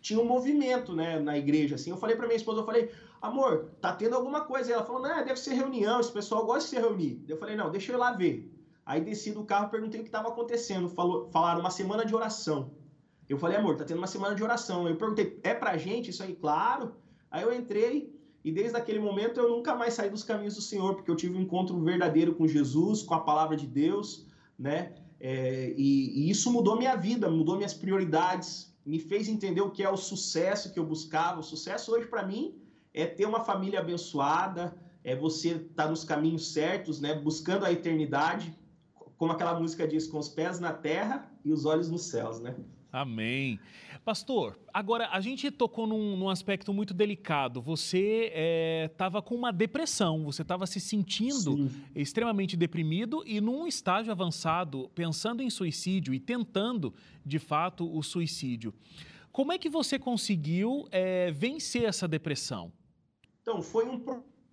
tinha 0.07 0.21
um 0.21 0.25
movimento 0.25 0.95
né, 0.95 1.19
na 1.19 1.37
igreja. 1.37 1.75
Assim. 1.75 1.91
Eu 1.91 1.97
falei 1.97 2.15
para 2.15 2.27
minha 2.27 2.37
esposa, 2.37 2.61
eu 2.61 2.65
falei, 2.65 2.93
amor, 3.21 3.73
tá 3.81 3.93
tendo 3.93 4.15
alguma 4.15 4.43
coisa. 4.43 4.73
Ela 4.73 4.85
falou, 4.85 5.03
não, 5.03 5.25
deve 5.25 5.37
ser 5.37 5.55
reunião, 5.55 5.99
esse 5.99 6.13
pessoal 6.13 6.47
gosta 6.47 6.63
de 6.63 6.69
se 6.69 6.77
reunir. 6.77 7.25
Eu 7.27 7.37
falei, 7.37 7.57
não, 7.57 7.73
deixa 7.73 7.91
eu 7.91 7.97
ir 7.97 7.99
lá 7.99 8.13
ver. 8.13 8.49
Aí 8.85 9.01
desci 9.01 9.33
do 9.33 9.43
carro, 9.43 9.69
perguntei 9.69 9.99
o 9.99 10.05
que 10.05 10.09
estava 10.09 10.29
acontecendo. 10.29 10.89
Falou, 10.89 11.29
falaram 11.33 11.59
uma 11.59 11.71
semana 11.71 12.07
de 12.07 12.15
oração. 12.15 12.71
Eu 13.29 13.37
falei, 13.37 13.57
amor, 13.57 13.77
tá 13.77 13.85
tendo 13.85 13.99
uma 13.99 14.07
semana 14.07 14.37
de 14.37 14.45
oração. 14.45 14.89
Eu 14.89 14.95
perguntei, 14.95 15.41
é 15.43 15.53
pra 15.53 15.77
gente 15.77 16.11
isso 16.11 16.23
aí? 16.23 16.37
Claro. 16.37 16.95
Aí 17.29 17.43
eu 17.43 17.53
entrei 17.53 18.15
e 18.45 18.53
desde 18.53 18.77
aquele 18.77 19.01
momento 19.01 19.41
eu 19.41 19.49
nunca 19.49 19.75
mais 19.75 19.95
saí 19.95 20.09
dos 20.09 20.23
caminhos 20.23 20.55
do 20.55 20.63
Senhor, 20.63 20.95
porque 20.95 21.11
eu 21.11 21.17
tive 21.17 21.37
um 21.37 21.41
encontro 21.41 21.77
verdadeiro 21.83 22.37
com 22.37 22.47
Jesus, 22.47 23.03
com 23.03 23.15
a 23.15 23.21
palavra 23.21 23.57
de 23.57 23.67
Deus, 23.67 24.25
né? 24.57 24.95
É, 25.19 25.75
e, 25.77 26.21
e 26.21 26.31
isso 26.31 26.53
mudou 26.53 26.79
minha 26.79 26.95
vida, 26.95 27.29
mudou 27.29 27.57
minhas 27.57 27.75
prioridades, 27.75 28.76
me 28.87 29.01
fez 29.01 29.29
entender 29.29 29.61
o 29.61 29.71
que 29.71 29.83
é 29.83 29.91
o 29.91 29.97
sucesso 29.97 30.73
que 30.73 30.79
eu 30.79 30.87
buscava. 30.87 31.41
O 31.41 31.43
sucesso 31.43 31.93
hoje 31.93 32.07
para 32.07 32.25
mim 32.25 32.57
é 32.95 33.05
ter 33.05 33.27
uma 33.27 33.41
família 33.41 33.81
abençoada, 33.81 34.77
é 35.03 35.15
você 35.17 35.51
estar 35.51 35.85
tá 35.85 35.91
nos 35.91 36.05
caminhos 36.05 36.53
certos, 36.53 37.01
né? 37.01 37.15
Buscando 37.15 37.65
a 37.65 37.73
eternidade, 37.73 38.57
como 39.19 39.33
aquela 39.33 39.59
música 39.59 39.87
diz, 39.89 40.07
com 40.07 40.19
os 40.19 40.29
pés 40.29 40.61
na 40.61 40.73
terra 40.73 41.29
e 41.45 41.53
os 41.53 41.65
olhos 41.65 41.91
nos 41.91 42.05
céus, 42.05 42.41
né? 42.41 42.55
Amém. 42.93 43.59
Pastor, 44.05 44.59
agora 44.73 45.09
a 45.11 45.21
gente 45.21 45.51
tocou 45.51 45.87
num, 45.87 46.17
num 46.17 46.29
aspecto 46.29 46.73
muito 46.73 46.95
delicado. 46.95 47.61
Você 47.61 48.33
estava 48.91 49.19
é, 49.19 49.23
com 49.23 49.35
uma 49.35 49.53
depressão, 49.53 50.25
você 50.25 50.43
estava 50.43 50.67
se 50.67 50.81
sentindo 50.81 51.57
Sim. 51.57 51.85
extremamente 51.95 52.57
deprimido 52.57 53.23
e 53.27 53.41
num 53.41 53.67
estágio 53.67 54.13
avançado, 54.13 54.91
pensando 54.95 55.43
em 55.43 55.51
suicídio 55.51 56.15
e 56.15 56.21
tentando, 56.21 56.95
de 57.25 57.39
fato, 57.39 57.93
o 57.93 58.03
suicídio. 58.03 58.73
Como 59.33 59.53
é 59.53 59.59
que 59.59 59.69
você 59.69 59.99
conseguiu 59.99 60.87
é, 60.91 61.31
vencer 61.33 61.85
essa 61.85 62.07
depressão? 62.07 62.73
Então, 63.43 63.61
foi 63.61 63.87
um 63.87 64.01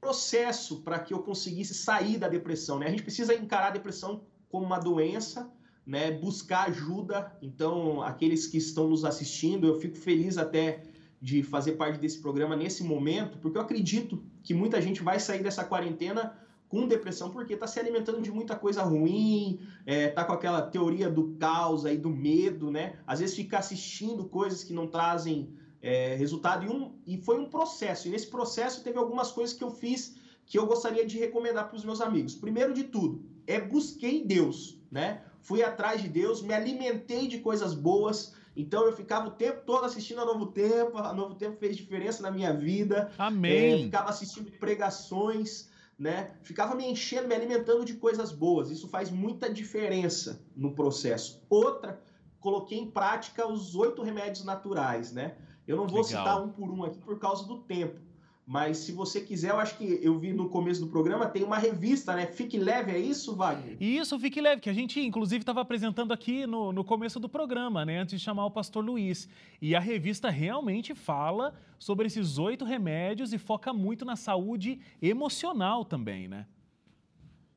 processo 0.02 0.82
para 0.82 1.00
que 1.00 1.14
eu 1.14 1.20
conseguisse 1.24 1.74
sair 1.74 2.18
da 2.18 2.28
depressão. 2.28 2.80
Né? 2.80 2.88
A 2.88 2.90
gente 2.90 3.04
precisa 3.04 3.34
encarar 3.34 3.68
a 3.68 3.72
depressão 3.72 4.26
como 4.50 4.66
uma 4.66 4.80
doença, 4.80 5.50
né? 5.86 6.12
buscar 6.12 6.68
ajuda. 6.70 7.36
Então, 7.42 8.02
aqueles 8.02 8.48
que 8.48 8.58
estão 8.58 8.88
nos 8.88 9.04
assistindo, 9.06 9.68
eu 9.68 9.80
fico 9.80 9.98
feliz 9.98 10.38
até 10.38 10.84
de 11.22 11.42
fazer 11.42 11.74
parte 11.74 12.00
desse 12.00 12.20
programa 12.20 12.56
nesse 12.56 12.84
momento, 12.84 13.38
porque 13.38 13.58
eu 13.58 13.62
acredito 13.62 14.22
que 14.44 14.54
muita 14.54 14.82
gente 14.82 15.02
vai 15.02 15.20
sair 15.20 15.42
dessa 15.42 15.64
quarentena 15.64 16.38
com 16.68 16.88
depressão 16.88 17.30
porque 17.30 17.54
está 17.54 17.68
se 17.68 17.80
alimentando 17.80 18.20
de 18.20 18.32
muita 18.32 18.56
coisa 18.56 18.82
ruim, 18.82 19.60
é, 19.86 20.08
tá 20.08 20.26
com 20.26 20.34
aquela 20.34 20.62
teoria 20.62 21.10
do 21.10 21.36
caos 21.40 21.86
aí, 21.86 21.98
do 21.98 22.10
medo, 22.10 22.72
né? 22.72 22.98
Às 23.06 23.20
vezes 23.20 23.36
fica 23.36 23.60
assistindo 23.60 24.26
coisas 24.26 24.64
que 24.64 24.74
não 24.74 24.88
trazem 24.88 25.54
é, 25.82 26.16
resultado. 26.16 26.66
E, 26.66 26.68
um, 26.68 26.92
e 27.06 27.18
foi 27.18 27.40
um 27.40 27.48
processo. 27.48 28.08
E 28.08 28.12
nesse 28.12 28.28
processo 28.28 28.84
teve 28.84 28.98
algumas 28.98 29.32
coisas 29.32 29.56
que 29.56 29.64
eu 29.64 29.70
fiz 29.70 30.16
que 30.46 30.58
eu 30.58 30.66
gostaria 30.66 31.06
de 31.06 31.18
recomendar 31.20 31.68
para 31.68 31.78
os 31.78 31.86
meus 31.86 32.02
amigos. 32.02 32.36
Primeiro 32.36 32.74
de 32.74 32.86
tudo, 32.86 33.24
é 33.46 33.62
busquei 33.62 34.26
Deus, 34.26 34.78
né? 34.92 35.22
Fui 35.44 35.62
atrás 35.62 36.02
de 36.02 36.08
Deus, 36.08 36.42
me 36.42 36.54
alimentei 36.54 37.28
de 37.28 37.40
coisas 37.40 37.74
boas. 37.74 38.34
Então 38.56 38.86
eu 38.86 38.94
ficava 38.96 39.28
o 39.28 39.32
tempo 39.32 39.62
todo 39.66 39.84
assistindo 39.84 40.22
a 40.22 40.26
Novo 40.26 40.48
Tempo. 40.48 40.98
A 40.98 41.14
Novo 41.14 41.36
Tempo 41.36 41.58
fez 41.58 41.76
diferença 41.76 42.24
na 42.24 42.32
minha 42.32 42.54
vida. 42.54 43.12
Amém. 43.18 43.82
É, 43.82 43.84
ficava 43.84 44.10
assistindo 44.10 44.50
pregações, 44.54 45.70
né? 46.00 46.32
Ficava 46.44 46.74
me 46.76 46.90
enchendo, 46.90 47.28
me 47.28 47.36
alimentando 47.36 47.84
de 47.84 47.96
coisas 47.96 48.32
boas. 48.32 48.72
Isso 48.72 48.88
faz 48.88 49.12
muita 49.12 49.52
diferença 49.52 50.42
no 50.56 50.74
processo. 50.74 51.42
Outra, 51.50 52.02
coloquei 52.40 52.80
em 52.80 52.90
prática 52.90 53.46
os 53.46 53.76
oito 53.76 54.02
remédios 54.02 54.46
naturais, 54.46 55.12
né? 55.12 55.36
Eu 55.68 55.76
não 55.76 55.88
vou 55.88 56.04
Legal. 56.04 56.24
citar 56.24 56.42
um 56.42 56.50
por 56.50 56.72
um 56.72 56.86
aqui 56.86 57.00
por 57.00 57.20
causa 57.20 57.46
do 57.46 57.60
tempo. 57.60 58.00
Mas 58.46 58.78
se 58.78 58.92
você 58.92 59.22
quiser, 59.22 59.52
eu 59.52 59.60
acho 59.60 59.78
que 59.78 60.00
eu 60.02 60.20
vi 60.20 60.34
no 60.34 60.50
começo 60.50 60.82
do 60.82 60.88
programa, 60.88 61.28
tem 61.28 61.44
uma 61.44 61.58
revista, 61.58 62.14
né? 62.14 62.26
Fique 62.26 62.58
Leve, 62.58 62.92
é 62.92 63.00
isso, 63.00 63.34
Wagner? 63.36 63.78
Isso, 63.80 64.20
Fique 64.20 64.42
Leve, 64.42 64.60
que 64.60 64.70
a 64.70 64.74
gente, 64.74 65.00
inclusive, 65.00 65.42
estava 65.42 65.62
apresentando 65.62 66.12
aqui 66.12 66.46
no, 66.46 66.74
no 66.74 66.84
começo 66.84 67.22
do 67.22 67.30
programa, 67.30 67.86
né? 67.86 68.00
Antes 68.00 68.20
de 68.20 68.24
chamar 68.24 68.46
o 68.46 68.52
pastor 68.52 68.84
Luiz. 68.84 69.30
E 69.62 69.74
a 69.74 69.80
revista 69.80 70.30
realmente 70.30 70.94
fala 70.94 71.54
sobre 71.80 72.08
esses 72.08 72.38
oito 72.38 72.66
remédios 72.66 73.32
e 73.32 73.38
foca 73.38 73.72
muito 73.72 74.04
na 74.04 74.18
saúde 74.18 74.78
emocional 75.02 75.86
também, 75.86 76.28
né? 76.28 76.46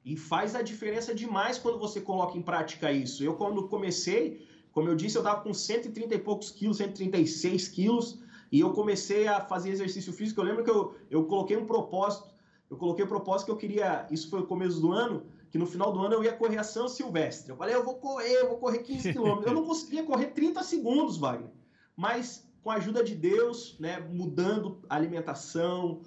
E 0.05 0.17
faz 0.17 0.55
a 0.55 0.63
diferença 0.63 1.13
demais 1.13 1.59
quando 1.59 1.81
você 1.81 2.01
coloca 2.01 2.39
em 2.39 2.43
prática 2.43 2.93
isso. 2.93 3.25
Eu, 3.25 3.35
quando 3.35 3.67
comecei, 3.67 4.47
como 4.71 4.89
eu 4.89 4.95
disse, 4.95 5.17
eu 5.17 5.23
estava 5.23 5.41
com 5.41 5.53
130 5.53 6.15
e 6.15 6.19
poucos 6.21 6.53
quilos, 6.53 6.77
136 6.77 7.67
quilos, 7.67 8.21
e 8.57 8.61
eu 8.61 8.73
comecei 8.73 9.29
a 9.29 9.39
fazer 9.39 9.69
exercício 9.69 10.15
físico. 10.15 10.41
Eu 10.41 10.47
lembro 10.47 10.65
que 10.65 10.71
eu, 10.71 10.95
eu 11.11 11.27
coloquei 11.27 11.59
um 11.59 11.67
propósito, 11.67 12.27
eu 12.71 12.79
coloquei 12.79 13.05
o 13.05 13.07
um 13.07 13.11
propósito 13.11 13.45
que 13.45 13.53
eu 13.53 13.57
queria, 13.59 14.07
isso 14.11 14.31
foi 14.31 14.41
o 14.41 14.47
começo 14.47 14.81
do 14.81 14.93
ano, 14.93 15.27
que 15.51 15.59
no 15.59 15.67
final 15.67 15.93
do 15.93 16.01
ano 16.01 16.15
eu 16.15 16.25
ia 16.25 16.33
correr 16.33 16.57
a 16.57 16.65
São 16.65 16.89
Silvestre. 16.89 17.51
Eu 17.51 17.57
falei, 17.59 17.75
eu 17.75 17.85
vou 17.85 17.97
correr, 17.97 18.33
eu 18.33 18.49
vou 18.49 18.57
correr 18.57 18.79
15 18.79 19.13
quilômetros. 19.13 19.47
Eu 19.47 19.53
não 19.53 19.63
conseguia 19.63 20.05
correr 20.05 20.29
30 20.29 20.63
segundos, 20.63 21.19
Wagner. 21.19 21.51
Mas 21.95 22.49
com 22.63 22.71
a 22.71 22.77
ajuda 22.77 23.05
de 23.05 23.15
Deus, 23.15 23.77
né, 23.79 24.01
mudando 24.01 24.81
a 24.89 24.97
alimentação, 24.97 26.01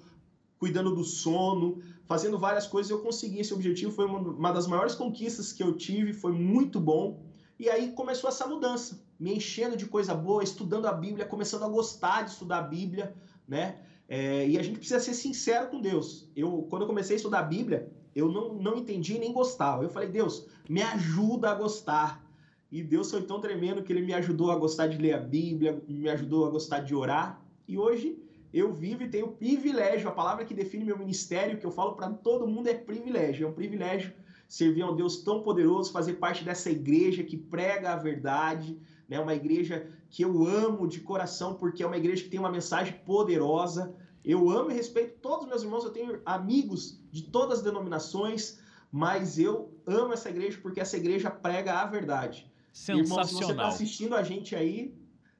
cuidando 0.58 0.92
do 0.92 1.04
sono, 1.04 1.80
fazendo 2.04 2.36
várias 2.36 2.66
coisas, 2.66 2.90
eu 2.90 2.98
consegui 2.98 3.38
esse 3.38 3.54
objetivo. 3.54 3.92
Foi 3.92 4.06
uma, 4.06 4.18
uma 4.18 4.50
das 4.50 4.66
maiores 4.66 4.96
conquistas 4.96 5.52
que 5.52 5.62
eu 5.62 5.76
tive, 5.76 6.12
foi 6.12 6.32
muito 6.32 6.80
bom. 6.80 7.22
E 7.60 7.70
aí 7.70 7.92
começou 7.92 8.28
essa 8.28 8.44
mudança, 8.48 9.00
me 9.20 9.34
enchendo 9.36 9.76
de 9.76 9.84
coisa 9.84 10.14
boa, 10.14 10.42
estudando 10.42 10.86
a 10.86 10.92
Bíblia, 10.92 11.26
começando 11.26 11.64
a 11.64 11.68
gostar 11.68 12.22
de 12.22 12.30
estudar 12.30 12.58
a 12.60 12.62
Bíblia, 12.62 13.14
né? 13.46 13.76
É, 14.08 14.48
e 14.48 14.58
a 14.58 14.62
gente 14.62 14.78
precisa 14.78 14.98
ser 14.98 15.12
sincero 15.12 15.68
com 15.68 15.80
Deus. 15.80 16.26
Eu, 16.34 16.66
quando 16.70 16.82
eu 16.82 16.88
comecei 16.88 17.14
a 17.14 17.18
estudar 17.18 17.40
a 17.40 17.42
Bíblia, 17.42 17.92
eu 18.16 18.32
não, 18.32 18.54
não 18.54 18.76
entendi 18.76 19.18
nem 19.18 19.32
gostava. 19.32 19.84
Eu 19.84 19.90
falei, 19.90 20.08
Deus, 20.08 20.46
me 20.68 20.82
ajuda 20.82 21.50
a 21.50 21.54
gostar. 21.54 22.26
E 22.72 22.82
Deus 22.82 23.10
foi 23.10 23.22
tão 23.22 23.40
tremendo 23.40 23.82
que 23.82 23.92
ele 23.92 24.00
me 24.00 24.14
ajudou 24.14 24.50
a 24.50 24.56
gostar 24.56 24.86
de 24.86 24.96
ler 24.96 25.12
a 25.12 25.18
Bíblia, 25.18 25.82
me 25.86 26.08
ajudou 26.08 26.46
a 26.46 26.50
gostar 26.50 26.80
de 26.80 26.94
orar. 26.94 27.44
E 27.68 27.76
hoje 27.76 28.18
eu 28.52 28.72
vivo 28.72 29.02
e 29.02 29.08
tenho 29.08 29.28
privilégio. 29.28 30.08
A 30.08 30.12
palavra 30.12 30.44
que 30.44 30.54
define 30.54 30.84
meu 30.84 30.98
ministério, 30.98 31.58
que 31.58 31.66
eu 31.66 31.70
falo 31.70 31.92
para 31.92 32.10
todo 32.10 32.48
mundo, 32.48 32.68
é 32.68 32.74
privilégio. 32.74 33.46
É 33.46 33.50
um 33.50 33.54
privilégio 33.54 34.12
servir 34.48 34.82
a 34.82 34.90
um 34.90 34.96
Deus 34.96 35.22
tão 35.22 35.42
poderoso, 35.42 35.92
fazer 35.92 36.14
parte 36.14 36.42
dessa 36.42 36.68
igreja 36.68 37.22
que 37.22 37.36
prega 37.36 37.92
a 37.92 37.96
verdade, 37.96 38.76
né? 39.10 39.18
uma 39.18 39.34
igreja 39.34 39.90
que 40.08 40.22
eu 40.22 40.46
amo 40.46 40.86
de 40.86 41.00
coração, 41.00 41.54
porque 41.54 41.82
é 41.82 41.86
uma 41.86 41.96
igreja 41.96 42.22
que 42.22 42.30
tem 42.30 42.38
uma 42.38 42.50
mensagem 42.50 42.94
poderosa. 43.04 43.92
Eu 44.24 44.48
amo 44.50 44.70
e 44.70 44.74
respeito 44.74 45.18
todos 45.20 45.44
os 45.44 45.48
meus 45.48 45.62
irmãos, 45.62 45.84
eu 45.84 45.90
tenho 45.90 46.20
amigos 46.24 47.02
de 47.10 47.22
todas 47.24 47.58
as 47.58 47.64
denominações, 47.64 48.60
mas 48.92 49.38
eu 49.38 49.74
amo 49.86 50.12
essa 50.12 50.30
igreja 50.30 50.58
porque 50.62 50.80
essa 50.80 50.96
igreja 50.96 51.30
prega 51.30 51.80
a 51.80 51.86
verdade. 51.86 52.50
Sensacional. 52.72 53.04
Irmão, 53.04 53.24
se 53.24 53.34
você 53.34 53.50
está 53.50 53.66
assistindo 53.66 54.14
a 54.14 54.22
gente 54.22 54.54
aí, 54.54 54.94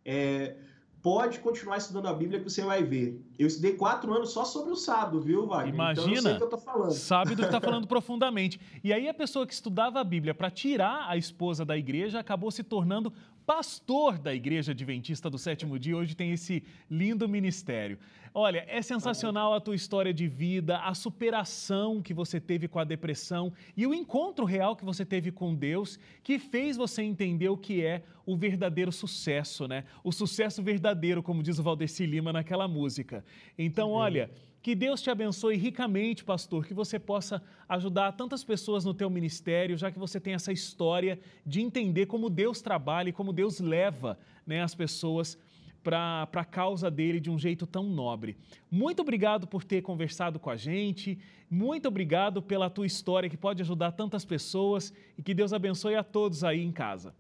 é, 0.04 0.56
pode 1.00 1.38
continuar 1.38 1.76
estudando 1.76 2.06
a 2.06 2.12
Bíblia 2.12 2.40
que 2.40 2.50
você 2.50 2.62
vai 2.62 2.82
ver. 2.82 3.22
Eu 3.40 3.46
estudei 3.46 3.72
quatro 3.72 4.12
anos 4.12 4.32
só 4.32 4.44
sobre 4.44 4.70
o 4.70 4.76
sábado, 4.76 5.18
viu, 5.18 5.46
Wagner? 5.46 5.72
Imagina, 5.72 6.02
então 6.02 6.14
eu 6.14 6.22
sei 6.22 6.32
o 6.32 6.36
que 6.36 6.42
eu 6.42 6.48
tô 6.50 6.58
falando. 6.58 6.92
sabe 6.92 7.34
do 7.34 7.40
que 7.40 7.48
está 7.48 7.58
falando 7.58 7.86
profundamente. 7.86 8.60
E 8.84 8.92
aí 8.92 9.08
a 9.08 9.14
pessoa 9.14 9.46
que 9.46 9.54
estudava 9.54 9.98
a 9.98 10.04
Bíblia 10.04 10.34
para 10.34 10.50
tirar 10.50 11.06
a 11.08 11.16
esposa 11.16 11.64
da 11.64 11.74
igreja 11.74 12.20
acabou 12.20 12.50
se 12.50 12.62
tornando 12.62 13.10
pastor 13.46 14.18
da 14.18 14.32
Igreja 14.32 14.70
Adventista 14.70 15.28
do 15.28 15.36
Sétimo 15.38 15.78
Dia, 15.78 15.96
hoje 15.96 16.14
tem 16.14 16.32
esse 16.32 16.62
lindo 16.88 17.28
ministério. 17.28 17.98
Olha, 18.32 18.64
é 18.68 18.80
sensacional 18.80 19.52
a 19.52 19.60
tua 19.60 19.74
história 19.74 20.14
de 20.14 20.28
vida, 20.28 20.78
a 20.78 20.94
superação 20.94 22.00
que 22.00 22.14
você 22.14 22.38
teve 22.38 22.68
com 22.68 22.78
a 22.78 22.84
depressão 22.84 23.52
e 23.76 23.84
o 23.88 23.92
encontro 23.92 24.44
real 24.44 24.76
que 24.76 24.84
você 24.84 25.04
teve 25.04 25.32
com 25.32 25.52
Deus, 25.52 25.98
que 26.22 26.38
fez 26.38 26.76
você 26.76 27.02
entender 27.02 27.48
o 27.48 27.56
que 27.56 27.84
é 27.84 28.04
o 28.24 28.36
verdadeiro 28.36 28.92
sucesso, 28.92 29.66
né? 29.66 29.82
O 30.04 30.12
sucesso 30.12 30.62
verdadeiro, 30.62 31.20
como 31.20 31.42
diz 31.42 31.58
o 31.58 31.62
Valdeci 31.64 32.06
Lima 32.06 32.32
naquela 32.32 32.68
música. 32.68 33.24
Então, 33.58 33.90
olha, 33.90 34.30
que 34.62 34.74
Deus 34.74 35.00
te 35.00 35.10
abençoe 35.10 35.56
ricamente, 35.56 36.22
pastor, 36.22 36.66
que 36.66 36.74
você 36.74 36.98
possa 36.98 37.42
ajudar 37.68 38.12
tantas 38.12 38.44
pessoas 38.44 38.84
no 38.84 38.92
teu 38.92 39.08
ministério, 39.08 39.76
já 39.76 39.90
que 39.90 39.98
você 39.98 40.20
tem 40.20 40.34
essa 40.34 40.52
história 40.52 41.18
de 41.46 41.60
entender 41.60 42.06
como 42.06 42.28
Deus 42.28 42.60
trabalha 42.60 43.08
e 43.08 43.12
como 43.12 43.32
Deus 43.32 43.58
leva 43.58 44.18
né, 44.46 44.60
as 44.60 44.74
pessoas 44.74 45.38
para 45.82 46.28
a 46.30 46.44
causa 46.44 46.90
dele 46.90 47.20
de 47.20 47.30
um 47.30 47.38
jeito 47.38 47.66
tão 47.66 47.84
nobre. 47.84 48.36
Muito 48.70 49.00
obrigado 49.00 49.46
por 49.46 49.64
ter 49.64 49.80
conversado 49.80 50.38
com 50.38 50.50
a 50.50 50.56
gente, 50.56 51.18
muito 51.48 51.88
obrigado 51.88 52.42
pela 52.42 52.68
tua 52.68 52.86
história 52.86 53.30
que 53.30 53.36
pode 53.36 53.62
ajudar 53.62 53.92
tantas 53.92 54.26
pessoas 54.26 54.92
e 55.16 55.22
que 55.22 55.32
Deus 55.32 55.54
abençoe 55.54 55.94
a 55.94 56.04
todos 56.04 56.44
aí 56.44 56.62
em 56.62 56.70
casa. 56.70 57.14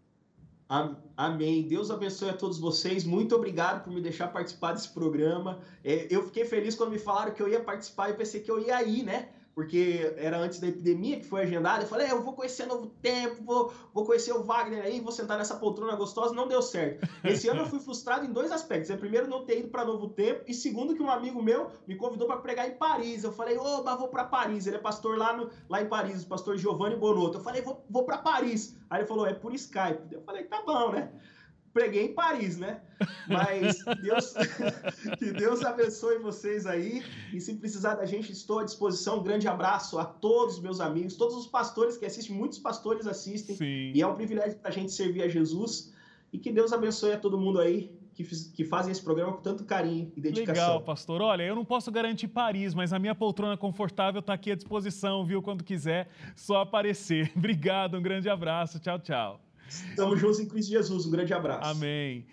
Amém. 1.16 1.66
Deus 1.66 1.90
abençoe 1.90 2.30
a 2.30 2.32
todos 2.32 2.56
vocês. 2.56 3.02
Muito 3.02 3.34
obrigado 3.34 3.82
por 3.82 3.92
me 3.92 4.00
deixar 4.00 4.28
participar 4.28 4.72
desse 4.72 4.88
programa. 4.88 5.58
É, 5.82 6.06
eu 6.08 6.22
fiquei 6.22 6.44
feliz 6.44 6.76
quando 6.76 6.92
me 6.92 6.98
falaram 6.98 7.34
que 7.34 7.42
eu 7.42 7.48
ia 7.48 7.58
participar. 7.60 8.08
Eu 8.08 8.16
pensei 8.16 8.40
que 8.40 8.48
eu 8.48 8.60
ia 8.60 8.80
ir, 8.84 9.02
né? 9.02 9.30
Porque 9.54 10.14
era 10.16 10.38
antes 10.38 10.60
da 10.60 10.68
epidemia 10.68 11.18
que 11.18 11.26
foi 11.26 11.42
agendada. 11.42 11.84
Eu 11.84 11.88
falei, 11.88 12.06
é, 12.06 12.12
eu 12.12 12.22
vou 12.22 12.32
conhecer 12.32 12.66
Novo 12.66 12.86
Tempo, 13.02 13.42
vou, 13.42 13.72
vou 13.92 14.04
conhecer 14.04 14.32
o 14.32 14.42
Wagner 14.42 14.84
aí, 14.84 15.00
vou 15.00 15.12
sentar 15.12 15.36
nessa 15.36 15.56
poltrona 15.56 15.94
gostosa. 15.96 16.34
Não 16.34 16.48
deu 16.48 16.62
certo. 16.62 17.06
Esse 17.24 17.48
ano 17.48 17.62
eu 17.62 17.66
fui 17.66 17.80
frustrado 17.80 18.24
em 18.24 18.32
dois 18.32 18.52
aspectos. 18.52 18.90
É, 18.90 18.96
primeiro, 18.96 19.28
não 19.28 19.44
ter 19.44 19.58
ido 19.58 19.68
para 19.68 19.84
Novo 19.84 20.08
Tempo, 20.08 20.44
e 20.46 20.54
segundo, 20.54 20.94
que 20.94 21.02
um 21.02 21.10
amigo 21.10 21.42
meu 21.42 21.70
me 21.86 21.96
convidou 21.96 22.26
para 22.26 22.36
pregar 22.38 22.68
em 22.68 22.74
Paris. 22.74 23.24
Eu 23.24 23.32
falei, 23.32 23.58
oba, 23.58 23.96
vou 23.96 24.08
para 24.08 24.24
Paris. 24.24 24.66
Ele 24.66 24.76
é 24.76 24.80
pastor 24.80 25.18
lá, 25.18 25.36
no, 25.36 25.50
lá 25.68 25.82
em 25.82 25.88
Paris, 25.88 26.22
o 26.22 26.28
pastor 26.28 26.56
Giovanni 26.56 26.96
Bonotto. 26.96 27.38
Eu 27.38 27.42
falei, 27.42 27.62
vou, 27.62 27.84
vou 27.90 28.04
para 28.04 28.18
Paris. 28.18 28.76
Aí 28.88 29.00
ele 29.00 29.08
falou, 29.08 29.26
é 29.26 29.34
por 29.34 29.52
Skype. 29.54 30.12
Eu 30.12 30.22
falei, 30.22 30.44
tá 30.44 30.62
bom, 30.62 30.92
né? 30.92 31.10
Preguei 31.72 32.06
em 32.06 32.14
Paris, 32.14 32.58
né? 32.58 32.80
Mas 33.28 33.82
Deus, 34.02 34.34
que 35.18 35.32
Deus 35.32 35.64
abençoe 35.64 36.18
vocês 36.18 36.66
aí. 36.66 37.02
E 37.32 37.40
se 37.40 37.54
precisar 37.56 37.94
da 37.94 38.04
gente, 38.04 38.32
estou 38.32 38.58
à 38.58 38.64
disposição. 38.64 39.20
Um 39.20 39.22
grande 39.22 39.48
abraço 39.48 39.98
a 39.98 40.04
todos 40.04 40.56
os 40.56 40.62
meus 40.62 40.80
amigos, 40.80 41.16
todos 41.16 41.36
os 41.36 41.46
pastores 41.46 41.96
que 41.96 42.04
assistem, 42.04 42.36
muitos 42.36 42.58
pastores 42.58 43.06
assistem. 43.06 43.56
Sim. 43.56 43.92
E 43.94 44.02
é 44.02 44.06
um 44.06 44.14
privilégio 44.14 44.58
para 44.58 44.70
a 44.70 44.72
gente 44.72 44.92
servir 44.92 45.22
a 45.22 45.28
Jesus. 45.28 45.92
E 46.32 46.38
que 46.38 46.52
Deus 46.52 46.72
abençoe 46.72 47.12
a 47.12 47.18
todo 47.18 47.38
mundo 47.38 47.60
aí 47.60 47.92
que, 48.14 48.24
que 48.52 48.64
fazem 48.64 48.92
esse 48.92 49.02
programa 49.02 49.32
com 49.32 49.42
tanto 49.42 49.64
carinho 49.64 50.12
e 50.16 50.20
dedicação. 50.20 50.64
Legal, 50.64 50.80
pastor. 50.82 51.22
Olha, 51.22 51.42
eu 51.42 51.54
não 51.54 51.64
posso 51.64 51.90
garantir 51.90 52.28
Paris, 52.28 52.74
mas 52.74 52.92
a 52.92 52.98
minha 52.98 53.14
poltrona 53.14 53.56
confortável 53.56 54.20
está 54.20 54.34
aqui 54.34 54.52
à 54.52 54.54
disposição, 54.54 55.24
viu? 55.24 55.42
Quando 55.42 55.64
quiser, 55.64 56.08
só 56.36 56.62
aparecer. 56.62 57.32
Obrigado, 57.36 57.96
um 57.96 58.02
grande 58.02 58.28
abraço. 58.28 58.78
Tchau, 58.78 58.98
tchau. 58.98 59.40
Estamos 59.70 60.20
juntos 60.20 60.40
em 60.40 60.46
Cristo 60.46 60.70
Jesus. 60.70 61.06
Um 61.06 61.10
grande 61.10 61.32
abraço. 61.32 61.70
Amém. 61.70 62.24